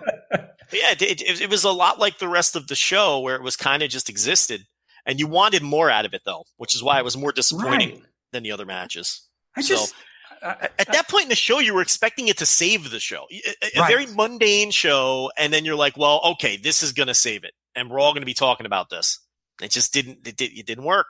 [0.72, 3.42] yeah, it, it, it, was a lot like the rest of the show where it
[3.42, 4.66] was kind of just existed,
[5.04, 7.90] and you wanted more out of it though, which is why it was more disappointing
[7.90, 8.02] right.
[8.30, 9.26] than the other matches.
[9.56, 9.94] I so, just
[10.42, 13.76] at that point in the show, you were expecting it to save the show, a,
[13.76, 13.88] a right.
[13.88, 17.52] very mundane show, and then you're like, well, okay, this is going to save it,
[17.74, 19.18] and we're all going to be talking about this.
[19.60, 20.26] It just didn't.
[20.26, 21.06] It, did, it didn't work.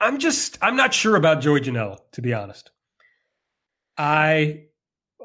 [0.00, 0.58] I'm just.
[0.62, 2.70] I'm not sure about Joey Janela, to be honest.
[3.98, 4.64] I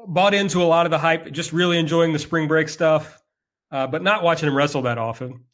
[0.06, 3.22] bought into a lot of the hype, just really enjoying the spring break stuff,
[3.70, 5.44] uh, but not watching him wrestle that often.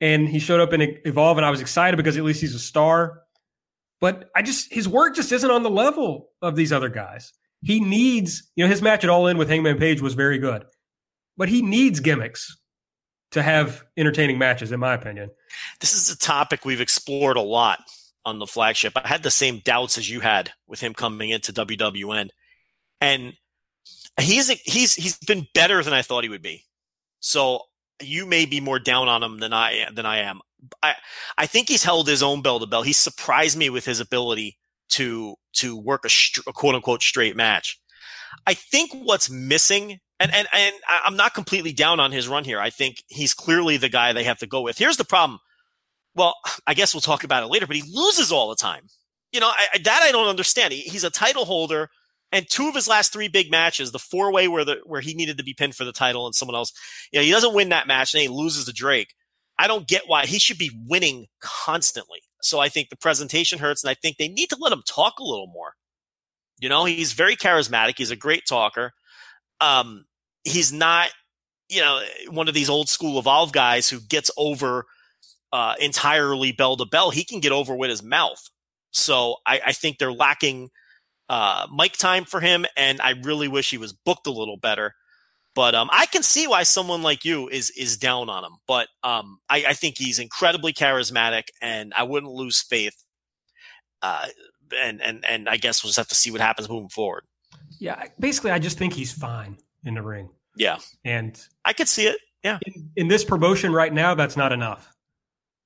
[0.00, 2.58] And he showed up in Evolve, and I was excited because at least he's a
[2.58, 3.22] star.
[4.00, 7.32] But I just his work just isn't on the level of these other guys.
[7.62, 10.64] He needs, you know, his match at All In with Hangman Page was very good,
[11.36, 12.56] but he needs gimmicks
[13.32, 15.30] to have entertaining matches, in my opinion.
[15.80, 17.80] This is a topic we've explored a lot
[18.24, 18.92] on the flagship.
[18.96, 22.30] I had the same doubts as you had with him coming into WWN,
[23.00, 23.34] and
[24.20, 26.64] he's he's he's been better than I thought he would be.
[27.20, 27.62] So
[28.02, 30.40] you may be more down on him than I than I am.
[30.82, 30.94] I
[31.38, 32.82] I think he's held his own bell to bell.
[32.82, 34.58] He surprised me with his ability
[34.90, 36.10] to to work a,
[36.48, 37.78] a quote unquote straight match.
[38.46, 40.74] I think what's missing, and and and
[41.04, 42.60] I'm not completely down on his run here.
[42.60, 44.78] I think he's clearly the guy they have to go with.
[44.78, 45.40] Here's the problem
[46.16, 46.34] well,
[46.66, 48.88] I guess we'll talk about it later, but he loses all the time.
[49.32, 50.72] You know, I, that I don't understand.
[50.72, 51.90] He, he's a title holder,
[52.32, 55.14] and two of his last three big matches, the four way where the where he
[55.14, 56.72] needed to be pinned for the title, and someone else,
[57.12, 59.14] you know, he doesn't win that match, and he loses to Drake.
[59.58, 62.20] I don't get why he should be winning constantly.
[62.42, 65.18] So I think the presentation hurts, and I think they need to let him talk
[65.18, 65.74] a little more.
[66.58, 67.94] You know, he's very charismatic.
[67.96, 68.92] He's a great talker.
[69.60, 70.04] Um,
[70.44, 71.10] he's not,
[71.68, 74.86] you know, one of these old school evolve guys who gets over
[75.52, 78.50] uh, entirely bell to bell, he can get over with his mouth.
[78.90, 80.70] So I, I think they're lacking
[81.28, 84.94] uh, mic time for him, and I really wish he was booked a little better.
[85.54, 88.58] But um, I can see why someone like you is is down on him.
[88.68, 93.02] But um, I, I, think he's incredibly charismatic, and I wouldn't lose faith.
[94.02, 94.26] Uh,
[94.78, 97.24] and and and I guess we'll just have to see what happens moving forward.
[97.78, 100.28] Yeah, basically, I just think he's fine in the ring.
[100.56, 102.18] Yeah, and I could see it.
[102.44, 104.92] Yeah, in, in this promotion right now, that's not enough.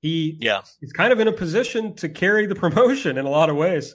[0.01, 3.49] He yeah, he's kind of in a position to carry the promotion in a lot
[3.49, 3.93] of ways,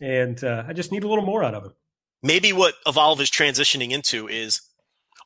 [0.00, 1.72] and uh, I just need a little more out of him.
[2.22, 4.62] Maybe what Evolve is transitioning into is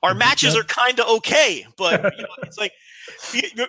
[0.02, 2.72] our matches are kind of okay, but you know, it's like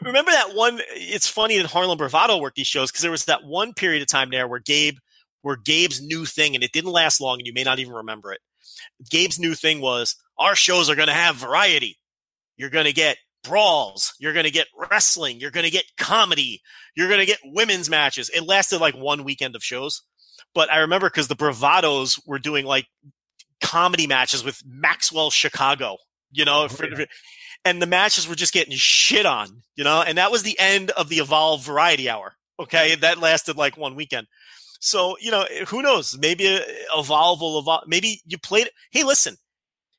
[0.01, 0.79] remember that one.
[0.95, 4.07] It's funny that Harlem Bravado worked these shows because there was that one period of
[4.07, 4.97] time there where Gabe,
[5.41, 8.31] where Gabe's new thing, and it didn't last long, and you may not even remember
[8.31, 8.39] it.
[9.09, 11.97] Gabe's new thing was our shows are going to have variety.
[12.57, 14.13] You're going to get brawls.
[14.19, 15.39] You're going to get wrestling.
[15.39, 16.61] You're going to get comedy.
[16.95, 18.29] You're going to get women's matches.
[18.29, 20.03] It lasted like one weekend of shows.
[20.53, 22.87] But I remember because the Bravados were doing like
[23.61, 25.97] comedy matches with Maxwell Chicago,
[26.31, 27.05] you know, oh, for, yeah.
[27.65, 30.91] and the matches were just getting shit on, you know, and that was the end
[30.91, 32.35] of the Evolve Variety Hour.
[32.59, 32.95] Okay.
[32.95, 34.27] That lasted like one weekend.
[34.79, 36.17] So, you know, eh, who knows?
[36.17, 36.61] Maybe eh,
[36.95, 37.83] Evolve will evolve.
[37.87, 38.73] Maybe you played it.
[38.91, 39.35] Hey, listen,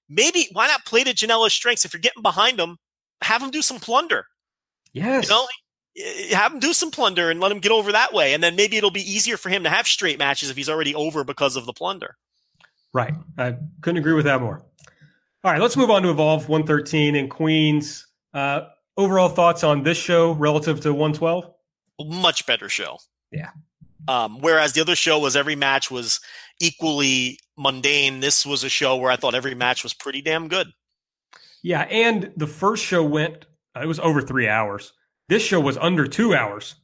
[0.08, 1.84] maybe why not play to Janela's strengths?
[1.84, 2.78] If you're getting behind them,
[3.22, 4.26] have them do some plunder.
[4.92, 5.28] Yes.
[5.28, 5.46] You know,
[6.32, 8.34] have him do some plunder and let him get over that way.
[8.34, 10.94] And then maybe it'll be easier for him to have straight matches if he's already
[10.94, 12.16] over because of the plunder.
[12.92, 13.14] Right.
[13.38, 14.62] I couldn't agree with that more.
[15.42, 18.06] All right, let's move on to Evolve 113 in Queens.
[18.34, 18.66] Uh,
[18.96, 21.50] overall thoughts on this show relative to 112?
[22.06, 22.98] Much better show.
[23.32, 23.50] Yeah.
[24.06, 26.20] Um, whereas the other show was every match was
[26.60, 28.20] equally mundane.
[28.20, 30.68] This was a show where I thought every match was pretty damn good.
[31.62, 33.46] Yeah, and the first show went
[33.80, 34.92] it was over three hours.
[35.30, 36.74] This show was under two hours,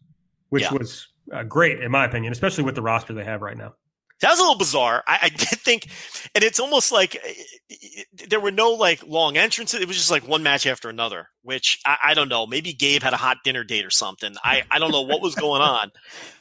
[0.51, 0.73] which yeah.
[0.73, 3.75] was uh, great in my opinion, especially with the roster they have right now.
[4.21, 5.03] That was a little bizarre.
[5.07, 5.89] I, I did think,
[6.33, 7.21] and it's almost like
[8.29, 9.81] there were no like long entrances.
[9.81, 12.47] It was just like one match after another, which I, I, don't know.
[12.47, 14.37] Maybe Gabe had a hot dinner date or something.
[14.45, 15.91] I, I don't know what was going on,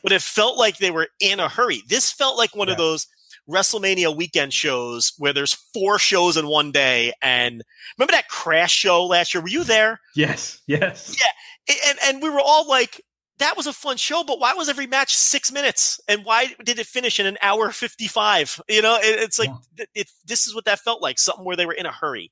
[0.03, 1.81] but it felt like they were in a hurry.
[1.89, 2.73] This felt like one yeah.
[2.73, 3.07] of those
[3.49, 7.13] WrestleMania weekend shows where there's four shows in one day.
[7.21, 7.63] And
[7.97, 9.41] remember that crash show last year?
[9.41, 9.99] Were you there?
[10.15, 10.61] Yes.
[10.67, 11.15] Yes.
[11.17, 11.31] Yeah.
[11.67, 13.01] And, and we were all like,
[13.39, 15.99] that was a fun show, but why was every match six minutes?
[16.07, 18.61] And why did it finish in an hour 55?
[18.69, 19.85] You know, it, it's like, yeah.
[19.93, 22.31] it, this is what that felt like something where they were in a hurry.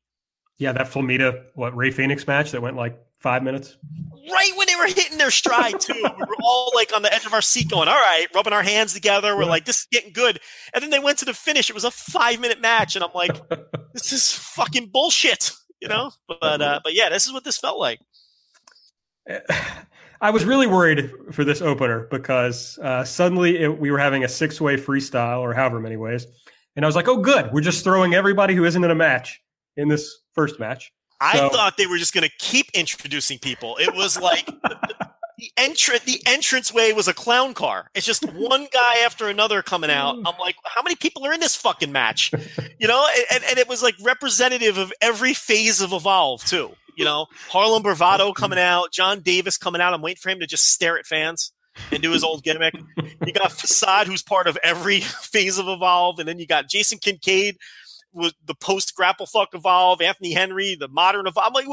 [0.58, 3.78] Yeah, that Flamita, what, Rey Fenix match that went like five minutes?
[4.32, 5.94] Right when they were hitting their stride, too.
[5.94, 8.64] we were all like on the edge of our seat going, all right, rubbing our
[8.64, 9.36] hands together.
[9.36, 9.50] We're yeah.
[9.50, 10.40] like, this is getting good.
[10.74, 11.70] And then they went to the finish.
[11.70, 12.96] It was a five minute match.
[12.96, 13.42] And I'm like,
[13.94, 16.12] this is fucking bullshit, you know?
[16.28, 18.00] But, uh, but yeah, this is what this felt like.
[20.22, 24.30] I was really worried for this opener because uh, suddenly it, we were having a
[24.30, 26.28] six way freestyle or however many ways.
[26.76, 27.52] And I was like, oh, good.
[27.52, 29.42] We're just throwing everybody who isn't in a match
[29.78, 30.92] in this first match.
[31.20, 33.78] I so, thought they were just going to keep introducing people.
[33.78, 34.46] It was like
[35.38, 37.90] the entrance the entrance way was a clown car.
[37.94, 40.16] It's just one guy after another coming out.
[40.16, 42.32] I'm like, how many people are in this fucking match?
[42.80, 46.72] You know, and, and it was like representative of every phase of Evolve too.
[46.96, 49.94] You know, Harlem Bravado coming out, John Davis coming out.
[49.94, 51.52] I'm waiting for him to just stare at fans
[51.92, 52.76] and do his old gimmick.
[53.26, 57.00] You got Facade, who's part of every phase of Evolve, and then you got Jason
[57.00, 57.58] Kincaid
[58.14, 61.48] with the post grapple fuck Evolve, Anthony Henry, the modern Evolve.
[61.48, 61.66] I'm like,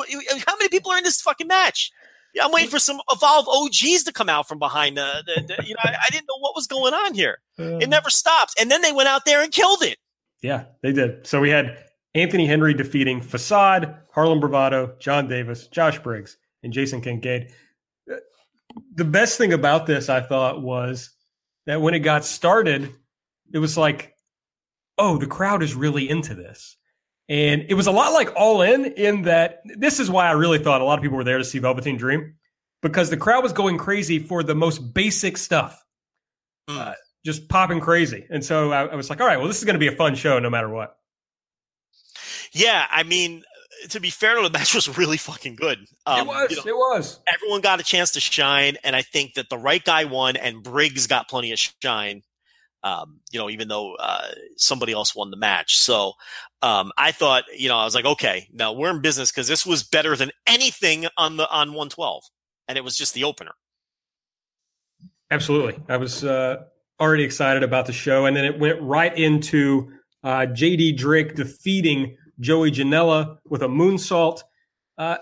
[0.46, 1.92] how many people are in this fucking match?
[2.34, 5.66] Yeah, I'm waiting for some Evolve OGs to come out from behind the, the, the
[5.66, 7.40] you know, I, I, didn't know what was going on here.
[7.58, 8.54] It never stops.
[8.58, 9.98] And then they went out there and killed it.
[10.40, 11.26] Yeah, they did.
[11.26, 11.76] So we had
[12.14, 17.52] Anthony Henry defeating Facade, Harlem Bravado, John Davis, Josh Briggs, and Jason Kincaid.
[18.94, 21.10] The best thing about this, I thought, was
[21.66, 22.92] that when it got started,
[23.52, 24.14] it was like,
[24.98, 26.76] oh, the crowd is really into this.
[27.28, 30.58] And it was a lot like All In, in that this is why I really
[30.58, 32.34] thought a lot of people were there to see Velveteen Dream,
[32.82, 35.84] because the crowd was going crazy for the most basic stuff,
[36.68, 36.76] mm.
[36.76, 36.94] uh,
[37.24, 38.26] just popping crazy.
[38.30, 39.96] And so I, I was like, all right, well, this is going to be a
[39.96, 40.96] fun show no matter what.
[42.52, 43.44] Yeah, I mean,
[43.90, 45.78] to be fair, the match was really fucking good.
[46.06, 46.50] Um, it was.
[46.50, 47.20] You know, it was.
[47.32, 50.62] Everyone got a chance to shine, and I think that the right guy won, and
[50.62, 52.22] Briggs got plenty of shine.
[52.82, 55.76] Um, you know, even though uh, somebody else won the match.
[55.76, 56.14] So
[56.62, 59.66] um, I thought, you know, I was like, okay, now we're in business because this
[59.66, 62.24] was better than anything on the on 112,
[62.68, 63.52] and it was just the opener.
[65.30, 66.56] Absolutely, I was uh,
[66.98, 69.92] already excited about the show, and then it went right into
[70.24, 74.42] uh, JD Drake defeating Joey Janela with a moonsault.
[74.98, 75.18] Uh,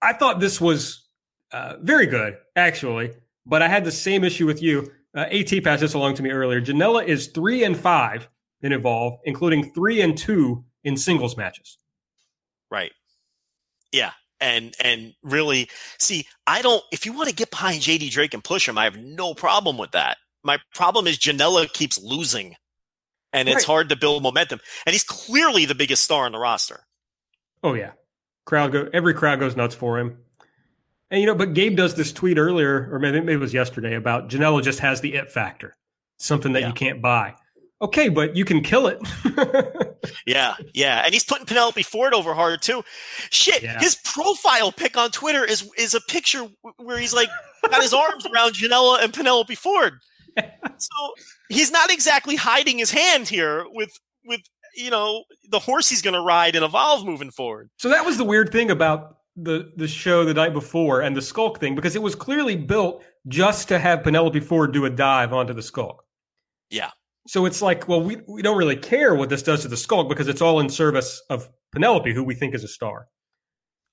[0.00, 1.08] I thought this was
[1.52, 3.12] uh, very good, actually,
[3.44, 4.90] but I had the same issue with you.
[5.14, 6.60] Uh, AT passed this along to me earlier.
[6.60, 8.28] Janela is three and five
[8.62, 11.78] in Evolve, including three and two in singles matches.
[12.70, 12.92] Right.
[13.92, 14.12] Yeah.
[14.40, 15.68] And and really,
[15.98, 16.82] see, I don't.
[16.90, 19.76] If you want to get behind JD Drake and push him, I have no problem
[19.76, 20.16] with that.
[20.42, 22.54] My problem is Janela keeps losing
[23.32, 24.60] and it's hard to build momentum.
[24.86, 26.80] And he's clearly the biggest star on the roster.
[27.62, 27.92] Oh yeah,
[28.44, 30.18] crowd go every crowd goes nuts for him.
[31.10, 33.96] And you know, but Gabe does this tweet earlier, or maybe, maybe it was yesterday,
[33.96, 35.74] about Janela just has the it factor,
[36.18, 36.68] something that yeah.
[36.68, 37.34] you can't buy.
[37.82, 39.00] Okay, but you can kill it.
[40.26, 42.84] yeah, yeah, and he's putting Penelope Ford over harder too.
[43.30, 43.80] Shit, yeah.
[43.80, 47.28] his profile pic on Twitter is is a picture where he's like
[47.68, 49.94] got his arms around Janela and Penelope Ford.
[50.36, 51.12] So
[51.50, 53.90] he's not exactly hiding his hand here with
[54.24, 54.40] with
[54.74, 57.70] you know the horse he's going to ride and evolve moving forward.
[57.76, 61.22] So that was the weird thing about the the show the night before and the
[61.22, 65.32] Skulk thing because it was clearly built just to have Penelope Ford do a dive
[65.32, 66.04] onto the Skulk.
[66.70, 66.90] Yeah.
[67.26, 70.08] So it's like, well, we we don't really care what this does to the Skulk
[70.08, 73.06] because it's all in service of Penelope, who we think is a star.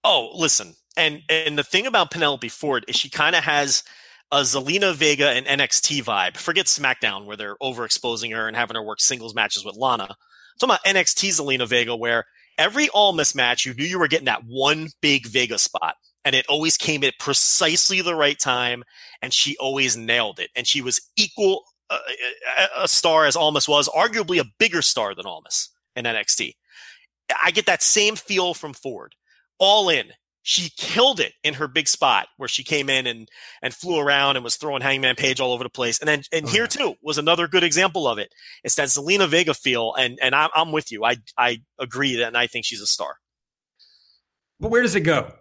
[0.03, 3.83] Oh, listen, and and the thing about Penelope Ford is she kind of has
[4.31, 6.37] a Zelina Vega and NXT vibe.
[6.37, 10.03] Forget SmackDown where they're overexposing her and having her work singles matches with Lana.
[10.03, 12.25] I'm talking about NXT Zelina Vega where
[12.57, 15.95] every Almas match you knew you were getting that one big Vega spot.
[16.25, 18.83] And it always came at precisely the right time,
[19.21, 20.49] and she always nailed it.
[20.57, 21.99] And she was equal uh,
[22.77, 26.55] a star as Almas was, arguably a bigger star than Almas in NXT.
[27.41, 29.15] I get that same feel from Ford.
[29.57, 30.11] All in
[30.47, 33.27] she killed it in her big spot where she came in and
[33.61, 35.99] and flew around and was throwing Hangman Page all over the place.
[35.99, 38.33] And then and oh, here too was another good example of it.
[38.63, 41.03] It's that Zelina Vega feel, and and I'm, I'm with you.
[41.03, 43.17] I I agree that, and I think she's a star.
[44.57, 45.33] But where does it go?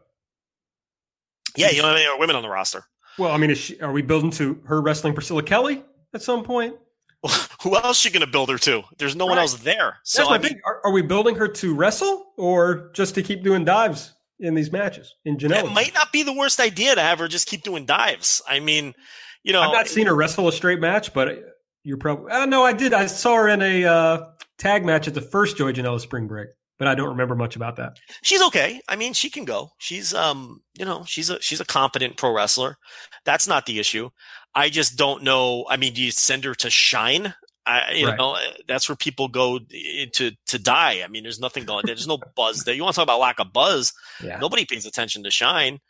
[1.56, 2.82] Yeah, you know, there are women on the roster.
[3.16, 5.84] Well, I mean, she, are we building to her wrestling Priscilla Kelly
[6.14, 6.74] at some point?
[7.62, 8.82] who else is she going to build her to?
[8.98, 9.34] There's no right.
[9.34, 9.98] one else there.
[10.02, 10.60] So That's my I mean.
[10.66, 14.15] Are, are, we building her to wrestle or just to keep doing dives?
[14.40, 15.64] In these matches in Janela.
[15.64, 18.42] It might not be the worst idea to have her just keep doing dives.
[18.48, 18.94] I mean,
[19.42, 21.38] you know, I've not seen her wrestle a straight match, but
[21.84, 22.32] you're probably.
[22.32, 22.92] Uh, no, I did.
[22.92, 24.26] I saw her in a uh,
[24.58, 26.48] tag match at the first Joey Janela Spring Break.
[26.78, 27.98] but I don't remember much about that.
[28.22, 28.80] She's okay.
[28.88, 29.70] I mean, she can go.
[29.78, 32.76] She's um, you know, she's a she's a competent pro wrestler.
[33.24, 34.10] That's not the issue.
[34.54, 35.66] I just don't know.
[35.68, 37.34] I mean, do you send her to Shine?
[37.66, 38.16] I, you right.
[38.16, 38.36] know,
[38.68, 41.02] that's where people go to to die.
[41.04, 41.82] I mean, there's nothing going.
[41.84, 41.94] There.
[41.94, 42.74] There's no buzz there.
[42.74, 43.92] You want to talk about lack of buzz?
[44.22, 44.38] Yeah.
[44.38, 45.80] Nobody pays attention to Shine.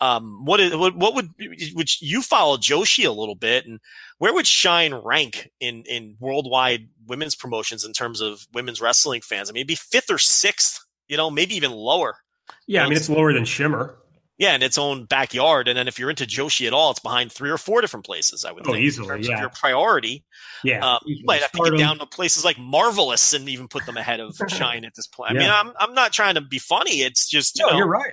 [0.00, 1.30] Um, what is what, what would
[1.74, 3.80] which you follow Joshi a little bit, and
[4.18, 9.50] where would Shine rank in in worldwide women's promotions in terms of women's wrestling fans?
[9.50, 12.18] I mean, maybe fifth or sixth, you know, maybe even lower.
[12.66, 13.98] Yeah, I mean, it's lower than Shimmer.
[14.38, 17.32] Yeah, in its own backyard, and then if you're into Joshi at all, it's behind
[17.32, 18.44] three or four different places.
[18.44, 19.34] I would oh, think, easily, in terms yeah.
[19.34, 20.24] of your priority.
[20.62, 23.84] Yeah, um, you might have to get down to places like Marvelous and even put
[23.84, 25.32] them ahead of Shine at this point.
[25.32, 27.00] I mean, I'm I'm not trying to be funny.
[27.02, 28.12] It's just you no, know, you're right.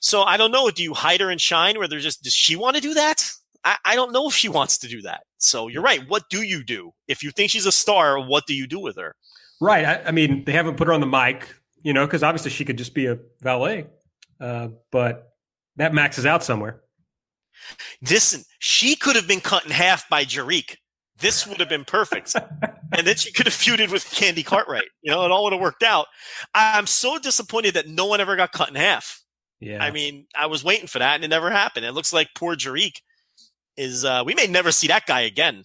[0.00, 0.70] So I don't know.
[0.70, 3.28] Do you hide her in shine where there's just, does she want to do that?
[3.64, 5.22] I, I don't know if she wants to do that.
[5.38, 6.06] So you're right.
[6.08, 6.92] What do you do?
[7.08, 9.16] If you think she's a star, what do you do with her?
[9.60, 9.84] Right.
[9.84, 11.48] I, I mean, they haven't put her on the mic,
[11.82, 13.86] you know, because obviously she could just be a valet.
[14.40, 15.32] Uh, but
[15.76, 16.80] that maxes out somewhere.
[18.08, 20.76] Listen, she could have been cut in half by Jarek.
[21.18, 22.34] This would have been perfect.
[22.96, 24.88] and then she could have feuded with Candy Cartwright.
[25.02, 26.06] You know, it all would have worked out.
[26.54, 29.22] I'm so disappointed that no one ever got cut in half.
[29.60, 29.82] Yeah.
[29.82, 31.86] I mean, I was waiting for that and it never happened.
[31.86, 33.00] It looks like poor Jarek
[33.76, 35.64] is, uh, we may never see that guy again.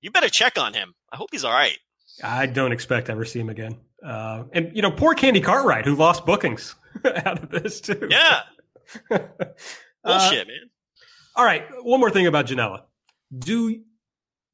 [0.00, 0.94] You better check on him.
[1.12, 1.78] I hope he's all right.
[2.22, 3.76] I don't expect to ever see him again.
[4.04, 8.06] Uh, and, you know, poor Candy Cartwright who lost bookings out of this too.
[8.08, 8.42] Yeah.
[9.10, 9.28] Bullshit,
[10.04, 10.70] uh, man.
[11.36, 11.64] All right.
[11.82, 12.82] One more thing about Janela.
[13.36, 13.82] Do,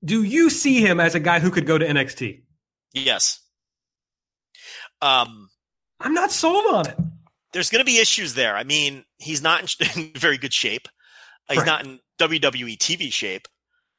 [0.05, 2.43] do you see him as a guy who could go to NXT?
[2.93, 3.41] Yes.
[5.03, 5.49] Um,
[6.01, 6.97] I'm not sold on it
[7.53, 8.57] there's going to be issues there.
[8.57, 10.89] I mean, he's not in, very good shape.
[11.49, 11.67] He's right.
[11.67, 13.49] not in WWE TV shape.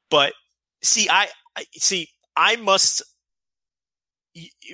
[0.09, 0.33] But
[0.81, 2.09] see, I, I see.
[2.35, 3.03] I must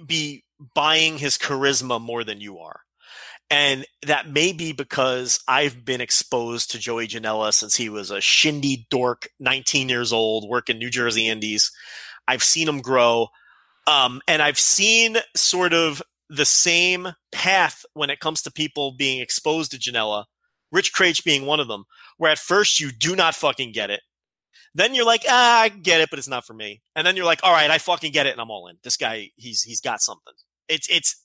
[0.06, 0.44] be
[0.76, 2.82] buying his charisma more than you are.
[3.50, 8.20] And that may be because I've been exposed to Joey Janela since he was a
[8.20, 11.72] shindy dork, 19 years old, working New Jersey Indies.
[12.28, 13.30] I've seen him grow.
[13.86, 19.22] Um, and I've seen sort of the same path when it comes to people being
[19.22, 20.26] exposed to Janela,
[20.72, 21.86] Rich Kraetsch being one of them,
[22.18, 24.02] where at first you do not fucking get it.
[24.76, 26.82] Then you're like, ah, I get it, but it's not for me.
[26.96, 28.78] And then you're like, all right, I fucking get it, and I'm all in.
[28.84, 30.34] This guy, he's he's got something.
[30.68, 31.24] It's it's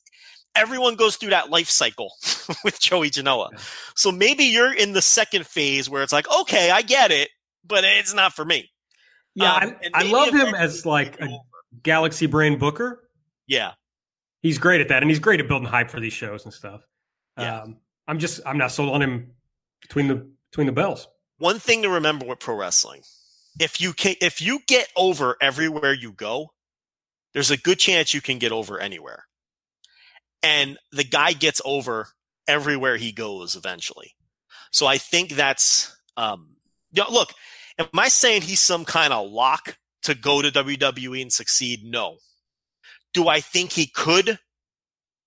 [0.54, 2.12] everyone goes through that life cycle
[2.64, 3.48] with Joey Janela.
[3.52, 3.58] Yeah.
[3.94, 7.28] So maybe you're in the second phase where it's like, okay, I get it,
[7.66, 8.70] but it's not for me.
[9.34, 11.28] Yeah, um, I, I love him as like a
[11.82, 13.08] galaxy brain booker.
[13.46, 13.72] Yeah
[14.42, 16.86] he's great at that, and he's great at building hype for these shows and stuff.
[17.38, 17.62] Yeah.
[17.62, 19.30] Um, I'm just I'm not sold on him
[19.80, 21.08] between the between the bells.
[21.38, 23.02] One thing to remember with pro wrestling,
[23.58, 26.52] if you can if you get over everywhere you go,
[27.32, 29.24] there's a good chance you can get over anywhere.
[30.42, 32.08] And the guy gets over
[32.48, 34.14] everywhere he goes eventually.
[34.70, 36.56] So I think that's um
[36.92, 37.32] you know, look,
[37.78, 41.84] am I saying he's some kind of lock to go to WWE and succeed?
[41.84, 42.18] No.
[43.14, 44.38] Do I think he could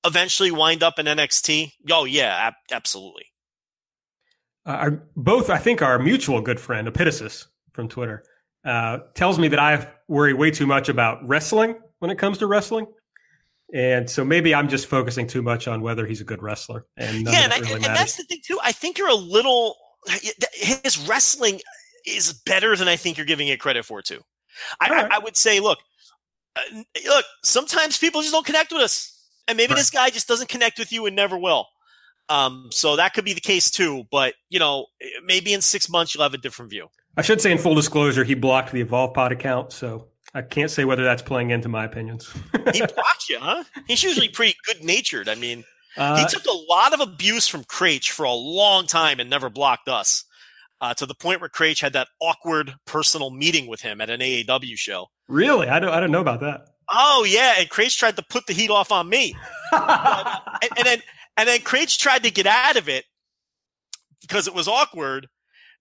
[0.06, 1.74] eventually wind up in NXT?
[1.90, 3.26] Oh yeah, ab- absolutely.
[4.66, 8.24] Uh, our, both, I think, our mutual good friend Epitasis from Twitter
[8.64, 12.48] uh, tells me that I worry way too much about wrestling when it comes to
[12.48, 12.88] wrestling.
[13.76, 16.86] And so maybe I'm just focusing too much on whether he's a good wrestler.
[16.96, 18.58] And yeah, and, really and that's the thing too.
[18.64, 19.76] I think you're a little
[20.54, 21.60] his wrestling
[22.06, 24.22] is better than I think you're giving it credit for too.
[24.80, 25.12] I, right.
[25.12, 25.80] I, I would say, look,
[26.56, 29.12] uh, look, sometimes people just don't connect with us.
[29.48, 29.78] And maybe right.
[29.78, 31.68] this guy just doesn't connect with you and never will.
[32.30, 34.06] Um, so that could be the case too.
[34.10, 34.86] But, you know,
[35.26, 36.88] maybe in six months you'll have a different view.
[37.18, 39.74] I should say in full disclosure, he blocked the Evolve Pod account.
[39.74, 42.30] So I can't say whether that's playing into my opinions.
[42.74, 43.64] he blocked you, huh?
[43.88, 45.30] He's usually pretty good natured.
[45.30, 45.64] I mean,
[45.96, 49.50] uh, he took a lot of abuse from Kraetsch for a long time and never
[49.50, 50.26] blocked us.
[50.82, 54.20] Uh, to the point where Kraetsch had that awkward personal meeting with him at an
[54.20, 55.08] AAW show.
[55.30, 55.70] Really?
[55.70, 55.90] I don't.
[55.90, 56.68] I don't know about that.
[56.92, 59.36] Oh yeah, and Kraetsch tried to put the heat off on me,
[59.72, 61.02] and, and, then
[61.38, 63.06] and then Kraetsch tried to get out of it
[64.22, 65.28] because it was awkward.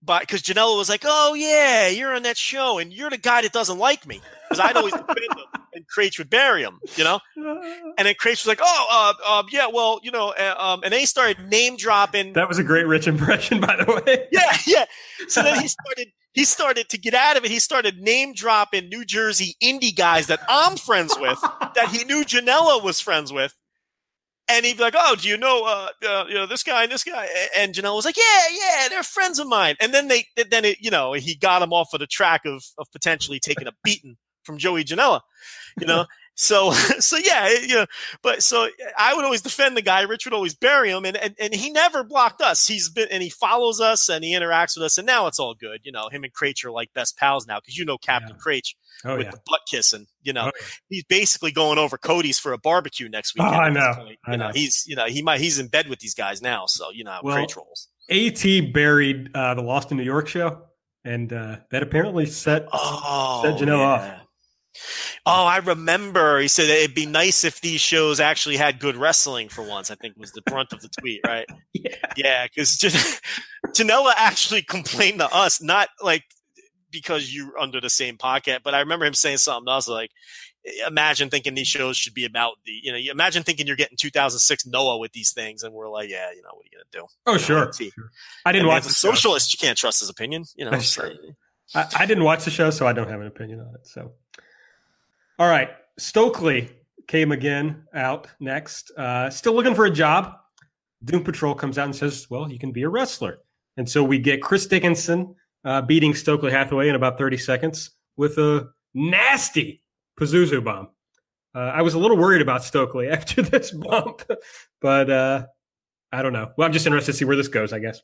[0.04, 3.42] But because Janela was like, "Oh yeah, you're on that show, and you're the guy
[3.42, 7.04] that doesn't like me," because I'd always defend him, and Kraetsch would bury him, you
[7.04, 7.20] know.
[7.96, 10.92] And then Kraetsch was like, "Oh, uh, uh, yeah, well, you know," uh, um, and
[10.92, 12.32] then he started name dropping.
[12.32, 14.26] That was a great Rich impression, by the way.
[14.32, 14.84] yeah, yeah.
[15.28, 17.50] So then he started he started to get out of it.
[17.50, 22.24] He started name dropping New Jersey indie guys that I'm friends with, that he knew
[22.24, 23.54] Janela was friends with.
[24.48, 26.92] And he'd be like, "Oh, do you know, uh, uh, you know, this guy and
[26.92, 27.26] this guy?"
[27.56, 30.78] And Janela was like, "Yeah, yeah, they're friends of mine." And then they, then it,
[30.80, 34.16] you know, he got him off of the track of of potentially taking a beating
[34.42, 35.20] from Joey Janela,
[35.80, 36.06] you know.
[36.36, 37.86] So, so yeah, you know,
[38.22, 38.68] but so
[38.98, 40.02] I would always defend the guy.
[40.02, 42.66] Rich would always bury him, and, and and he never blocked us.
[42.66, 45.54] He's been and he follows us and he interacts with us, and now it's all
[45.54, 45.80] good.
[45.84, 48.42] You know, him and Kraetsch are like best pals now because you know Captain yeah.
[48.44, 48.74] Kraetsch
[49.04, 49.30] oh, with yeah.
[49.30, 50.06] the butt kissing.
[50.22, 50.66] You know, oh, yeah.
[50.88, 53.44] he's basically going over Cody's for a barbecue next week.
[53.44, 54.06] Oh, I know.
[54.08, 54.46] You I know.
[54.48, 54.52] know.
[54.52, 57.18] he's you know he might he's in bed with these guys now, so you know
[57.22, 57.88] well, rolls.
[58.10, 60.62] At buried uh, the Lost in New York show,
[61.04, 64.20] and uh, that apparently set oh, set Janela off.
[65.26, 66.40] Oh, I remember.
[66.40, 69.90] He said it'd be nice if these shows actually had good wrestling for once.
[69.90, 71.46] I think was the brunt of the tweet, right?
[71.72, 72.76] yeah, yeah, because
[73.68, 76.24] Janela actually complained to us, not like
[76.94, 80.10] because you're under the same pocket, but I remember him saying something else like,
[80.86, 83.98] imagine thinking these shows should be about the, you know, you imagine thinking you're getting
[83.98, 87.04] 2006 Noah with these things, and we're like, yeah, you know, what are you gonna
[87.04, 87.06] do?
[87.26, 88.10] Oh, sure, sure.
[88.46, 88.84] I didn't watch.
[88.84, 90.78] As a socialist, you can't trust his opinion, you know.
[90.80, 91.10] So.
[91.74, 93.86] I, I didn't watch the show, so I don't have an opinion on it.
[93.86, 94.12] So,
[95.38, 96.70] all right, Stokely
[97.08, 98.90] came again out next.
[98.96, 100.34] Uh, still looking for a job.
[101.02, 103.38] Doom Patrol comes out and says, "Well, you can be a wrestler."
[103.76, 105.34] And so we get Chris Dickinson
[105.64, 109.82] uh, beating Stokely Hathaway in about 30 seconds with a nasty
[110.18, 110.88] Pazuzu bomb.
[111.54, 114.22] Uh, I was a little worried about Stokely after this bump,
[114.80, 115.46] but uh,
[116.12, 116.52] I don't know.
[116.56, 117.72] Well, I'm just interested to see where this goes.
[117.72, 118.00] I guess.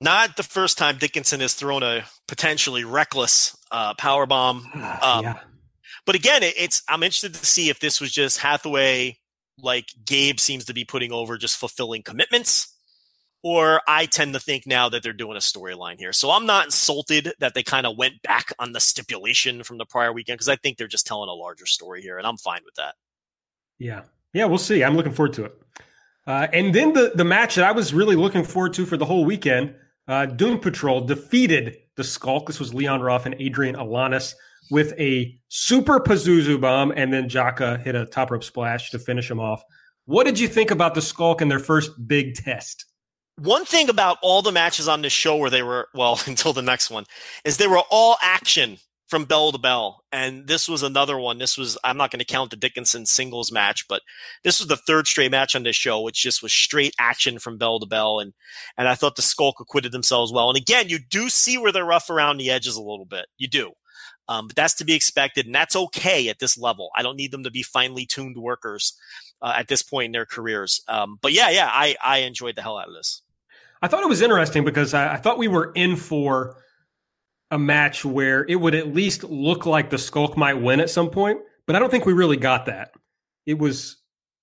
[0.00, 4.66] Not the first time Dickinson has thrown a potentially reckless uh, power bomb.
[5.02, 5.40] Um, yeah.
[6.06, 9.18] But again, it, it's I'm interested to see if this was just Hathaway,
[9.58, 12.73] like Gabe seems to be putting over, just fulfilling commitments,
[13.44, 16.14] or I tend to think now that they're doing a storyline here.
[16.14, 19.84] So I'm not insulted that they kind of went back on the stipulation from the
[19.84, 22.62] prior weekend because I think they're just telling a larger story here, and I'm fine
[22.64, 22.94] with that.
[23.78, 24.82] Yeah, yeah, we'll see.
[24.82, 25.54] I'm looking forward to it.
[26.26, 29.04] Uh, and then the the match that I was really looking forward to for the
[29.04, 29.74] whole weekend,
[30.08, 32.46] uh, Doom Patrol defeated the Skulk.
[32.46, 34.34] This was Leon Ruff and Adrian Alanis
[34.70, 39.30] with a super Pazuzu bomb, and then Jaka hit a top rope splash to finish
[39.30, 39.62] him off.
[40.06, 42.86] What did you think about the Skulk in their first big test?
[43.36, 46.62] One thing about all the matches on this show where they were well until the
[46.62, 47.04] next one
[47.44, 48.78] is they were all action
[49.08, 50.02] from bell to bell.
[50.12, 51.38] And this was another one.
[51.38, 54.02] This was i'm not going to count the dickinson singles match but
[54.42, 57.58] this was the third straight match on this show which just was straight action from
[57.58, 58.20] bell to bell.
[58.20, 58.32] And
[58.76, 60.48] and i thought the skulk acquitted themselves well.
[60.48, 63.26] And again you do see where they're rough around the edges a little bit.
[63.36, 63.72] You do.
[64.26, 66.88] Um, but that's to be expected and that's okay at this level.
[66.96, 68.94] I don't need them to be finely tuned workers
[69.44, 72.62] uh, at this point in their careers um, but yeah yeah i i enjoyed the
[72.62, 73.22] hell out of this
[73.84, 76.56] I thought it was interesting because I, I, thought we were in for
[77.50, 81.10] a match where it would at least look like the Skulk might win at some
[81.10, 82.92] point, but I don't think we really got that.
[83.44, 83.98] It was,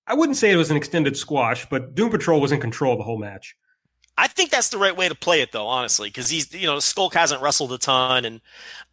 [0.06, 3.02] I wouldn't say it was an extended squash, but Doom Patrol was in control the
[3.02, 3.56] whole match.
[4.16, 6.78] I think that's the right way to play it, though, honestly, because he's, you know,
[6.78, 8.40] Skulk hasn't wrestled a ton, and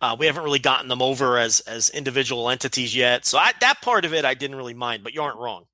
[0.01, 3.26] uh, we haven't really gotten them over as as individual entities yet.
[3.26, 5.03] So I, that part of it, I didn't really mind.
[5.03, 5.66] But you aren't wrong.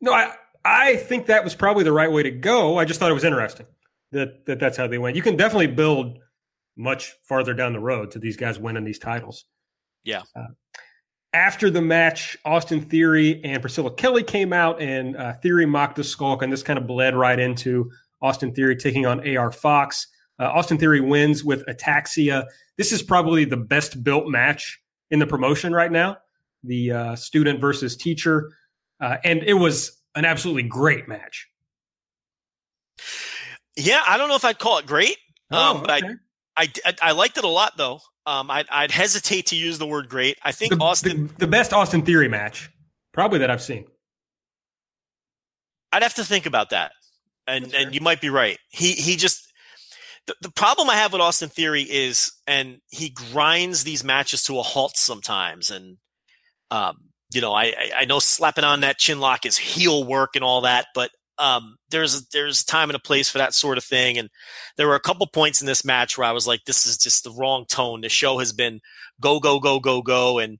[0.00, 0.34] No, I
[0.64, 2.78] I think that was probably the right way to go.
[2.78, 3.66] I just thought it was interesting
[4.12, 5.16] that, that that's how they went.
[5.16, 6.18] You can definitely build
[6.76, 9.44] much farther down the road to these guys winning these titles.
[10.04, 10.22] Yeah.
[10.34, 10.46] Uh,
[11.32, 16.04] after the match, Austin Theory and Priscilla Kelly came out, and uh, Theory mocked the
[16.04, 17.90] Skulk, and this kind of bled right into
[18.20, 20.08] Austin Theory taking on AR Fox.
[20.38, 22.46] Uh, Austin Theory wins with Ataxia.
[22.76, 24.80] This is probably the best built match
[25.10, 26.16] in the promotion right now.
[26.64, 28.50] The uh, student versus teacher,
[29.00, 31.48] uh, and it was an absolutely great match.
[33.76, 35.16] Yeah, I don't know if I'd call it great,
[35.50, 36.14] oh, um, but okay.
[36.56, 38.00] I, I, I liked it a lot though.
[38.26, 40.38] Um, I'd, I'd hesitate to use the word great.
[40.42, 42.70] I think the, Austin, the, the, best Austin Theory match,
[43.12, 43.86] probably that I've seen.
[45.92, 46.92] I'd have to think about that,
[47.46, 48.58] and and you might be right.
[48.68, 49.50] He he just
[50.26, 54.58] the, the problem I have with Austin Theory is, and he grinds these matches to
[54.58, 55.96] a halt sometimes, and
[56.70, 60.44] um, you know, I I know slapping on that chin lock is heel work and
[60.44, 64.18] all that, but um, there's there's time and a place for that sort of thing.
[64.18, 64.28] And
[64.76, 67.24] there were a couple points in this match where I was like, this is just
[67.24, 68.02] the wrong tone.
[68.02, 68.80] The show has been
[69.20, 70.58] go go go go go, and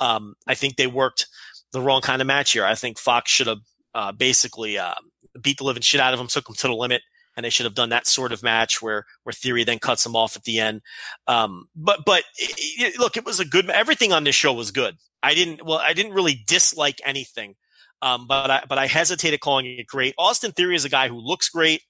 [0.00, 1.26] um, I think they worked
[1.72, 2.64] the wrong kind of match here.
[2.64, 3.60] I think Fox should have
[3.94, 4.94] uh, basically uh,
[5.40, 7.02] beat the living shit out of him, took him to the limit.
[7.34, 10.14] And they should have done that sort of match where where Theory then cuts them
[10.14, 10.82] off at the end.
[11.26, 13.70] Um, but but it, it, look, it was a good.
[13.70, 14.98] Everything on this show was good.
[15.22, 17.54] I didn't well, I didn't really dislike anything.
[18.00, 20.14] Um, but I, but I hesitated calling it great.
[20.18, 21.82] Austin Theory is a guy who looks great.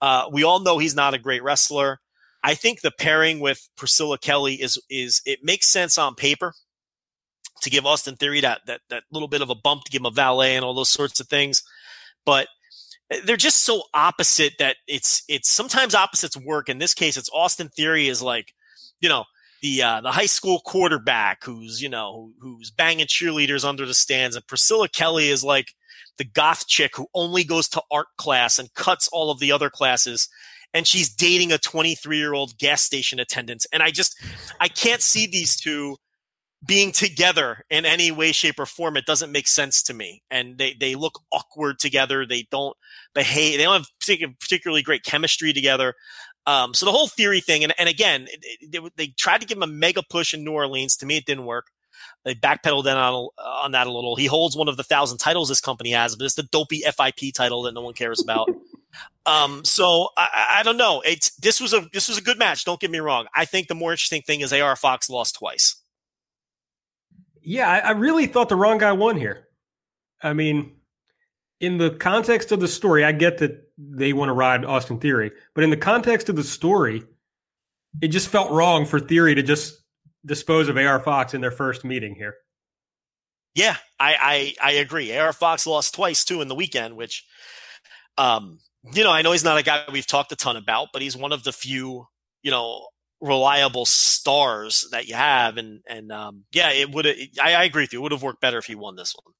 [0.00, 1.98] Uh, we all know he's not a great wrestler.
[2.44, 6.54] I think the pairing with Priscilla Kelly is is it makes sense on paper
[7.62, 10.06] to give Austin Theory that that that little bit of a bump to give him
[10.06, 11.64] a valet and all those sorts of things.
[12.24, 12.46] But
[13.24, 16.68] they're just so opposite that it's it's sometimes opposites work.
[16.68, 18.52] In this case, it's Austin Theory is like,
[19.00, 19.24] you know,
[19.62, 24.36] the uh, the high school quarterback who's you know who's banging cheerleaders under the stands,
[24.36, 25.74] and Priscilla Kelly is like
[26.18, 29.70] the goth chick who only goes to art class and cuts all of the other
[29.70, 30.28] classes.
[30.74, 33.66] And she's dating a 23 year old gas station attendant.
[33.72, 34.20] And i just
[34.60, 35.96] i can't see these two
[36.66, 38.96] being together in any way shape or form.
[38.96, 40.22] It doesn't make sense to me.
[40.30, 42.26] And they they look awkward together.
[42.26, 42.76] They don't
[43.14, 45.94] behave they don't have particularly great chemistry together
[46.46, 48.28] um, so the whole theory thing, and, and again,
[48.68, 50.96] they, they, tried to give him a mega push in New Orleans.
[50.98, 51.66] To me, it didn't work.
[52.24, 54.16] They backpedaled in on, on that a little.
[54.16, 57.34] He holds one of the thousand titles this company has, but it's the dopey FIP
[57.34, 58.48] title that no one cares about.
[59.26, 61.02] um, so I, I don't know.
[61.04, 62.64] It's this was a this was a good match.
[62.64, 63.26] Don't get me wrong.
[63.34, 65.76] I think the more interesting thing is AR Fox lost twice.
[67.42, 69.46] Yeah, I, I really thought the wrong guy won here.
[70.22, 70.75] I mean,
[71.60, 75.32] in the context of the story, I get that they want to ride Austin Theory,
[75.54, 77.02] but in the context of the story,
[78.02, 79.80] it just felt wrong for Theory to just
[80.24, 82.34] dispose of AR Fox in their first meeting here.
[83.54, 85.16] Yeah, I, I, I agree.
[85.16, 87.24] AR Fox lost twice too in the weekend, which,
[88.18, 88.58] um,
[88.92, 91.16] you know, I know he's not a guy we've talked a ton about, but he's
[91.16, 92.06] one of the few,
[92.42, 92.86] you know,
[93.22, 95.56] reliable stars that you have.
[95.56, 98.00] And, and, um, yeah, it would, I, I agree with you.
[98.00, 99.32] It would have worked better if he won this one.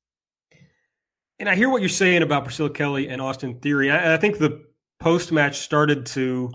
[1.38, 3.90] And I hear what you're saying about Priscilla Kelly and Austin Theory.
[3.90, 4.64] I, I think the
[5.00, 6.50] post match started to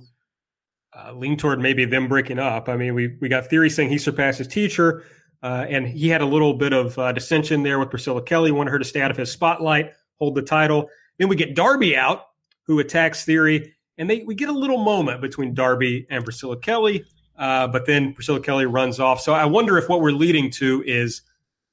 [0.98, 2.68] uh, lean toward maybe them breaking up.
[2.68, 5.04] I mean, we we got Theory saying he surpassed his teacher,
[5.44, 8.72] uh, and he had a little bit of uh, dissension there with Priscilla Kelly, wanted
[8.72, 10.90] her to stay out of his spotlight, hold the title.
[11.20, 12.24] Then we get Darby out,
[12.64, 17.06] who attacks Theory, and they we get a little moment between Darby and Priscilla Kelly.
[17.38, 19.22] Uh, but then Priscilla Kelly runs off.
[19.22, 21.22] So I wonder if what we're leading to is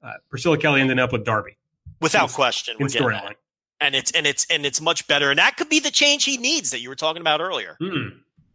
[0.03, 1.58] uh, Priscilla Kelly ending up with Darby
[2.01, 2.77] without question.
[2.79, 3.37] We're getting that.
[3.81, 6.37] And it's and it's and it's much better, and that could be the change he
[6.37, 7.77] needs that you were talking about earlier.
[7.81, 8.09] Hmm.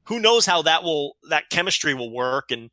[0.06, 2.70] Who knows how that will that chemistry will work and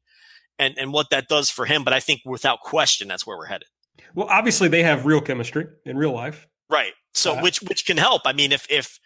[0.59, 1.85] and and what that does for him?
[1.85, 3.69] But I think without question, that's where we're headed.
[4.15, 6.93] Well, obviously they have real chemistry in real life, right?
[7.15, 8.23] So uh, which which can help.
[8.25, 8.99] I mean, if if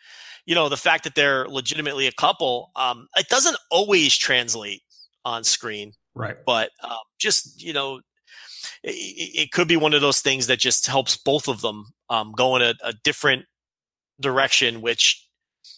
[0.46, 4.82] you know the fact that they're legitimately a couple, um, it doesn't always translate
[5.24, 6.36] on screen, right?
[6.46, 8.00] But um, just you know
[8.84, 12.32] it, it, could be one of those things that just helps both of them um,
[12.32, 13.46] go in a, a different
[14.20, 14.82] direction.
[14.82, 15.26] Which,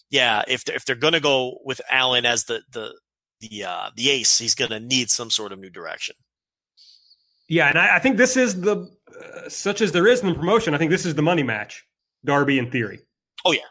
[0.09, 2.93] yeah, if they're, if they're going to go with Allin as the the
[3.39, 6.15] the uh, the ace, he's going to need some sort of new direction.
[7.47, 10.35] Yeah, and I, I think this is the uh, such as there is in the
[10.35, 10.73] promotion.
[10.73, 11.85] I think this is the money match,
[12.25, 12.99] Darby in theory.
[13.45, 13.61] Oh yeah,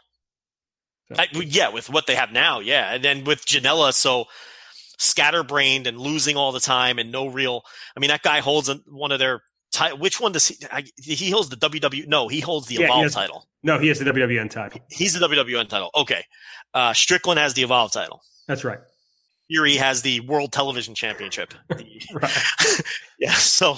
[1.13, 1.21] so.
[1.21, 4.25] I, yeah, with what they have now, yeah, and then with Janela, so
[4.97, 7.63] scatterbrained and losing all the time and no real.
[7.95, 9.41] I mean, that guy holds one of their.
[9.97, 10.57] which one does he?
[10.97, 12.07] he holds the WW.
[12.07, 13.47] No, he holds the yeah, Evolve has, title.
[13.63, 14.81] No, he has the WWN title.
[14.89, 15.89] He's the WWN title.
[15.95, 16.23] Okay,
[16.73, 18.21] uh, Strickland has the Evolve title.
[18.47, 18.79] That's right.
[19.49, 21.53] Fury has the World Television Championship.
[23.19, 23.31] yeah.
[23.33, 23.77] So,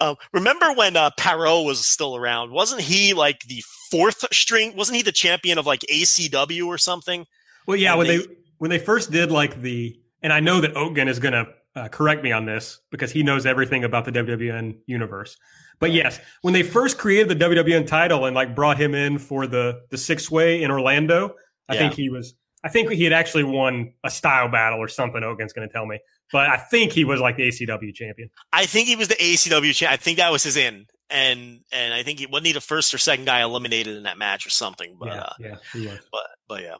[0.00, 2.50] um, remember when uh, Parrow was still around?
[2.50, 4.76] Wasn't he like the fourth string?
[4.76, 7.24] Wasn't he the champion of like ACW or something?
[7.66, 7.90] Well, yeah.
[7.92, 8.26] And when they, they
[8.58, 9.96] when they first did like the
[10.26, 11.46] and I know that Ogun is going to
[11.76, 15.36] uh, correct me on this because he knows everything about the WWN universe.
[15.78, 19.46] But yes, when they first created the WWN title and like brought him in for
[19.46, 21.36] the the six way in Orlando,
[21.68, 21.80] I yeah.
[21.80, 22.34] think he was.
[22.64, 25.22] I think he had actually won a style battle or something.
[25.22, 26.00] Ogun's going to tell me,
[26.32, 28.28] but I think he was like the ACW champion.
[28.52, 29.92] I think he was the ACW champion.
[29.92, 32.92] I think that was his in, and and I think he wasn't he the first
[32.92, 34.96] or second guy eliminated in that match or something.
[34.98, 35.08] But
[35.38, 36.74] yeah, uh, yeah but but yeah.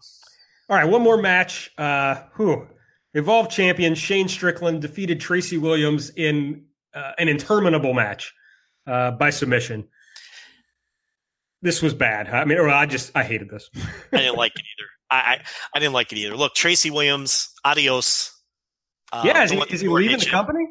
[0.68, 1.70] All right, one more match.
[1.78, 2.66] Uh, whew.
[3.17, 8.35] Evolve champion Shane Strickland defeated Tracy Williams in uh, an interminable match
[8.87, 9.89] uh, by submission.
[11.62, 12.29] This was bad.
[12.29, 13.71] I mean, or I just I hated this.
[14.12, 14.89] I didn't like it either.
[15.11, 15.41] I, I,
[15.75, 16.37] I didn't like it either.
[16.37, 18.39] Look, Tracy Williams, adios.
[19.11, 20.67] Uh, yeah, is he, is he leaving the company?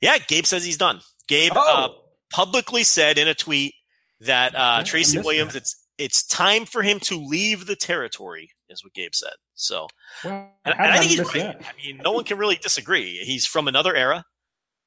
[0.00, 1.00] Yeah, Gabe says he's done.
[1.26, 1.94] Gabe uh, oh.
[2.32, 3.74] publicly said in a tweet
[4.20, 5.62] that uh, Tracy Williams, that.
[5.62, 9.34] it's it's time for him to leave the territory is what Gabe said.
[9.54, 9.88] So,
[10.24, 11.34] well, and, and I think he's right.
[11.34, 11.62] That?
[11.62, 13.18] I mean, no one can really disagree.
[13.18, 14.24] He's from another era,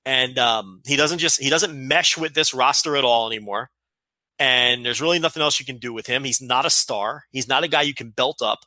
[0.06, 3.70] and um, he doesn't just he doesn't mesh with this roster at all anymore.
[4.38, 6.26] And there's really nothing else you can do with him.
[6.26, 7.24] He's not a star.
[7.32, 8.60] He's not a guy you can belt up.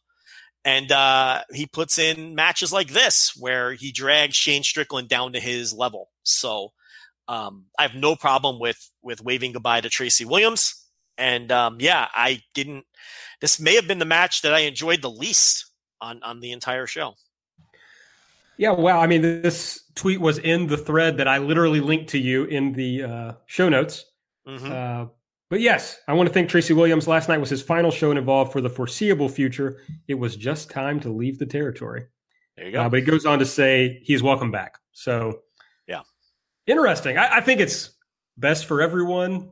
[0.65, 5.40] And uh, he puts in matches like this where he drags Shane Strickland down to
[5.40, 6.09] his level.
[6.23, 6.73] So
[7.28, 10.74] um, I have no problem with with waving goodbye to Tracy Williams.
[11.16, 12.85] And um, yeah, I didn't
[13.40, 15.66] this may have been the match that I enjoyed the least
[16.01, 17.15] on on the entire show.
[18.56, 22.19] Yeah, well, I mean, this tweet was in the thread that I literally linked to
[22.19, 24.05] you in the uh, show notes.
[24.48, 24.73] Mm-hmm.
[24.73, 25.06] Uh,
[25.48, 27.06] but yes, I want to thank Tracy Williams.
[27.06, 29.81] Last night was his final show and Evolve for the foreseeable future.
[30.09, 32.06] It was just time to leave the territory.
[32.56, 32.82] There you go.
[32.82, 34.74] Uh, but he goes on to say he's welcome back.
[34.93, 35.40] So,
[35.86, 36.02] yeah,
[36.66, 37.16] Interesting.
[37.16, 37.90] I, I think it's
[38.36, 39.51] best for everyone.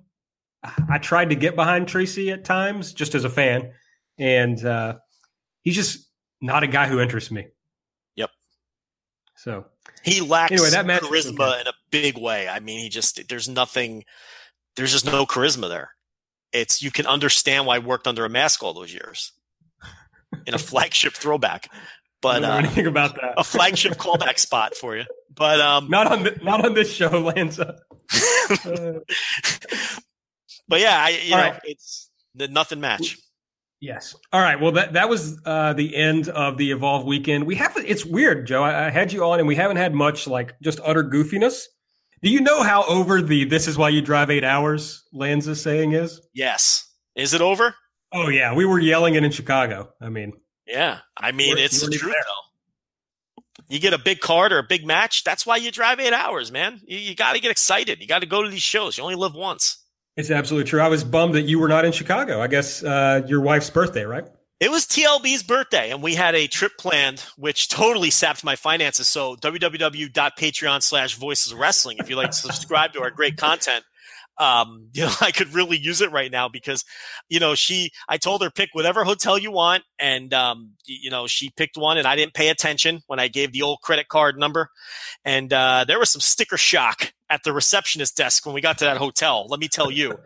[0.63, 3.73] I tried to get behind Tracy at times just as a fan,
[4.19, 4.97] and uh,
[5.63, 6.09] he's just
[6.41, 7.47] not a guy who interests me.
[8.17, 8.31] Yep.
[9.37, 9.67] So
[10.03, 11.61] he lacks anyway, that charisma okay.
[11.61, 12.49] in a big way.
[12.49, 14.05] I mean, he just there's nothing.
[14.77, 15.91] There's just no charisma there.
[16.53, 19.33] It's you can understand why I worked under a mask all those years
[20.47, 21.77] in a flagship throwback, I
[22.23, 23.35] but don't know uh, anything about that.
[23.37, 25.05] a flagship callback spot for you.
[25.35, 27.79] But um, Not on the, not on this show, Lanza.
[28.65, 29.01] Uh,
[30.69, 31.61] but yeah, I, you All know, right.
[31.65, 33.17] it's the nothing match.
[33.81, 34.15] yes.
[34.33, 34.61] All right.
[34.61, 37.47] Well, that that was uh, the end of the Evolve weekend.
[37.47, 38.63] We have it's weird, Joe.
[38.63, 41.65] I, I had you on, and we haven't had much like just utter goofiness.
[42.23, 45.93] Do you know how over the "This is why you drive eight hours" Lanza saying
[45.93, 46.21] is?
[46.35, 47.75] Yes, is it over?
[48.13, 49.93] Oh yeah, we were yelling it in Chicago.
[50.01, 50.33] I mean,
[50.67, 52.23] Yeah, I mean it's the truth there.
[52.27, 52.43] though.
[53.69, 55.25] You get a big card or a big match.
[55.25, 56.81] That's why you drive eight hours, man.
[56.87, 58.01] You, you got to get excited.
[58.01, 58.97] You got to go to these shows.
[58.97, 59.83] You only live once.
[60.17, 60.81] It's absolutely true.
[60.81, 62.41] I was bummed that you were not in Chicago.
[62.41, 64.25] I guess uh, your wife's birthday, right?
[64.59, 69.07] It was TLB's birthday, and we had a trip planned, which totally sapped my finances.
[69.07, 71.99] So www.patreon slash voices wrestling.
[71.99, 73.85] If you'd like to subscribe to our great content,
[74.39, 76.85] um, you know, I could really use it right now because,
[77.29, 79.85] you know, she, I told her pick whatever hotel you want.
[79.99, 83.53] And, um, you know, she picked one and I didn't pay attention when I gave
[83.53, 84.71] the old credit card number.
[85.25, 88.85] And, uh, there was some sticker shock at the receptionist desk when we got to
[88.85, 89.47] that hotel.
[89.49, 90.19] Let me tell you,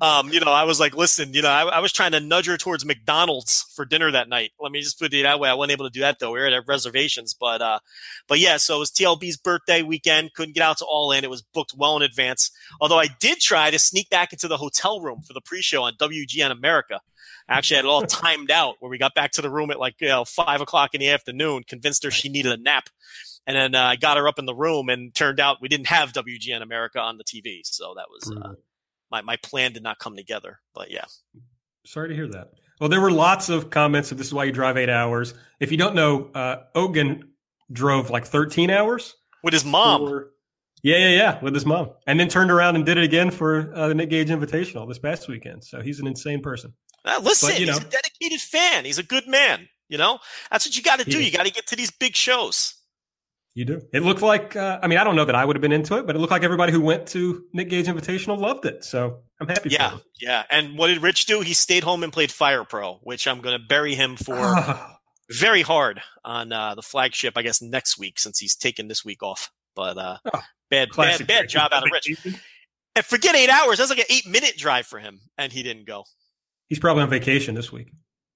[0.00, 2.46] um, you know, I was like, listen, you know, I, I was trying to nudge
[2.46, 4.52] her towards McDonald's for dinner that night.
[4.60, 5.50] Let me just put it that way.
[5.50, 6.32] I wasn't able to do that though.
[6.32, 7.80] We were at reservations, but, uh,
[8.26, 10.32] but yeah, so it was TLB's birthday weekend.
[10.34, 11.24] Couldn't get out to All In.
[11.24, 12.50] It was booked well in advance.
[12.80, 15.94] Although I did try to sneak back into the hotel room for the pre-show on
[15.94, 17.00] WGN America.
[17.48, 19.78] I actually had it all timed out where we got back to the room at
[19.78, 21.64] like you know five o'clock in the afternoon.
[21.66, 22.88] Convinced her she needed a nap,
[23.46, 24.88] and then uh, I got her up in the room.
[24.88, 28.54] And turned out we didn't have WGN America on the TV, so that was uh,
[29.10, 30.60] my my plan did not come together.
[30.74, 31.04] But yeah,
[31.86, 32.50] Sorry to hear that.
[32.80, 35.34] Well, there were lots of comments of this is why you drive eight hours.
[35.60, 37.30] If you don't know, uh, Ogan
[37.72, 39.14] drove like 13 hours.
[39.42, 40.02] with his mom.
[40.02, 40.32] for-
[40.82, 41.90] yeah, yeah, yeah, with his mom.
[42.06, 44.98] And then turned around and did it again for uh, the Nick Gage Invitational this
[44.98, 45.64] past weekend.
[45.64, 46.74] So he's an insane person.
[47.04, 48.84] Uh, listen, But, you he's a dedicated fan.
[48.84, 49.68] He's a good man.
[49.88, 50.18] You know,
[50.50, 51.22] that's what you got to do.
[51.22, 52.74] You got to get to these big shows.
[53.56, 53.80] You do.
[53.90, 55.96] It looked like, uh, I mean, I don't know that I would have been into
[55.96, 58.84] it, but it looked like everybody who went to Nick Gage Invitational loved it.
[58.84, 60.44] So I'm happy Yeah, yeah.
[60.50, 61.40] And what did Rich do?
[61.40, 64.78] He stayed home and played Fire Pro, which I'm going to bury him for
[65.30, 67.32] very hard on uh, the flagship.
[67.38, 69.50] I guess next week since he's taken this week off.
[69.74, 72.26] But uh, Oh, bad, bad, bad job out of Rich.
[72.94, 73.78] And forget eight hours.
[73.78, 76.04] That's like an eight minute drive for him, and he didn't go.
[76.68, 77.90] He's probably on vacation this week.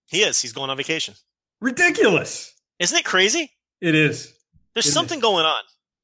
[0.07, 0.41] He is.
[0.41, 1.13] He's going on vacation.
[1.61, 2.55] Ridiculous.
[2.79, 3.51] Isn't it crazy?
[3.83, 4.33] It is.
[4.75, 4.95] There's It is.
[4.95, 5.63] something going on.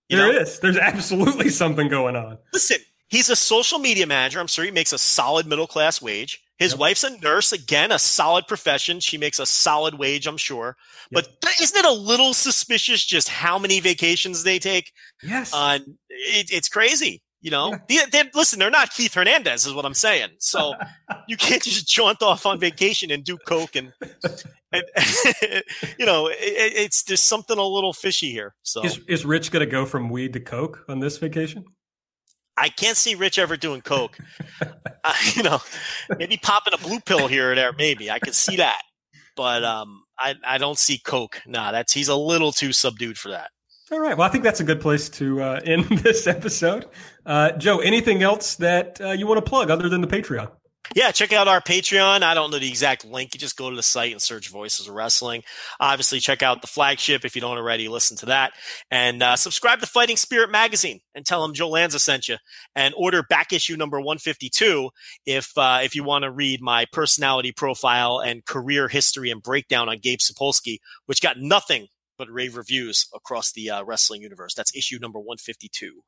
[0.09, 0.38] You There know?
[0.40, 0.60] is.
[0.60, 2.38] There's absolutely something going on.
[2.52, 2.78] Listen,
[3.09, 4.40] he's a social media manager.
[4.40, 6.43] I'm sure he makes a solid middle class wage.
[6.59, 6.78] His Yep.
[6.80, 7.52] wife's a nurse.
[7.52, 9.01] Again, a solid profession.
[9.01, 10.76] She makes a solid wage, I'm sure.
[11.12, 14.90] But th- isn't it a little suspicious just how many vacations they take?
[15.22, 15.52] Yes.
[15.52, 17.22] On it, it's crazy.
[17.40, 20.30] You know, they, they- listen, they're not Keith Hernandez, is what I'm saying.
[20.38, 20.74] So
[21.28, 23.92] you can't just jaunt off on vacation and do coke and,
[24.72, 24.82] and
[25.98, 28.54] you know, it, it's there's something a little fishy here.
[28.62, 31.64] So is, is Rich going to go from weed to coke on this vacation?
[32.56, 34.16] I can't see Rich ever doing coke.
[35.04, 35.60] uh, you know,
[36.18, 37.72] maybe popping a blue pill here or there.
[37.72, 38.80] Maybe I could see that,
[39.36, 41.42] but um, I I don't see coke.
[41.46, 43.50] Nah, that's he's a little too subdued for that.
[43.92, 44.16] All right.
[44.16, 46.86] Well, I think that's a good place to uh, end this episode.
[47.24, 50.50] Uh, Joe, anything else that uh, you want to plug other than the Patreon?
[50.94, 52.22] Yeah, check out our Patreon.
[52.22, 53.34] I don't know the exact link.
[53.34, 55.42] You just go to the site and search Voices of Wrestling.
[55.80, 58.52] Obviously, check out the flagship if you don't already listen to that.
[58.90, 62.36] And uh, subscribe to Fighting Spirit Magazine and tell them Joe Lanza sent you.
[62.74, 64.90] And order back issue number 152
[65.26, 69.88] if uh, if you want to read my personality profile and career history and breakdown
[69.88, 71.88] on Gabe Sapolsky, which got nothing
[72.18, 74.55] but rave reviews across the uh, wrestling universe.
[74.55, 76.02] That's issue number 152.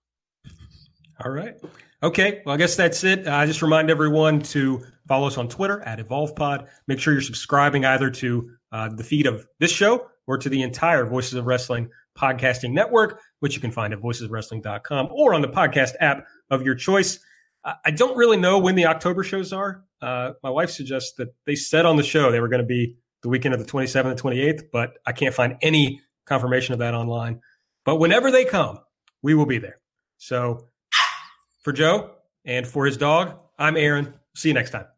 [1.25, 1.55] All right.
[2.03, 2.43] Okay.
[2.47, 3.27] Well, I guess that's it.
[3.27, 6.69] I just remind everyone to follow us on Twitter at EvolvePod.
[6.87, 10.63] Make sure you're subscribing either to uh, the feed of this show or to the
[10.63, 15.49] entire Voices of Wrestling podcasting network, which you can find at voicesofwrestling.com or on the
[15.49, 17.19] podcast app of your choice.
[17.65, 19.85] I I don't really know when the October shows are.
[20.01, 22.97] Uh, my wife suggests that they said on the show they were going to be
[23.23, 26.95] the weekend of the 27th and 28th, but I can't find any confirmation of that
[26.95, 27.41] online.
[27.85, 28.81] But whenever they come,
[29.23, 29.81] we will be there.
[30.19, 30.69] So
[31.63, 32.11] for Joe
[32.45, 34.15] and for his dog, I'm Aaron.
[34.35, 34.87] See you next time.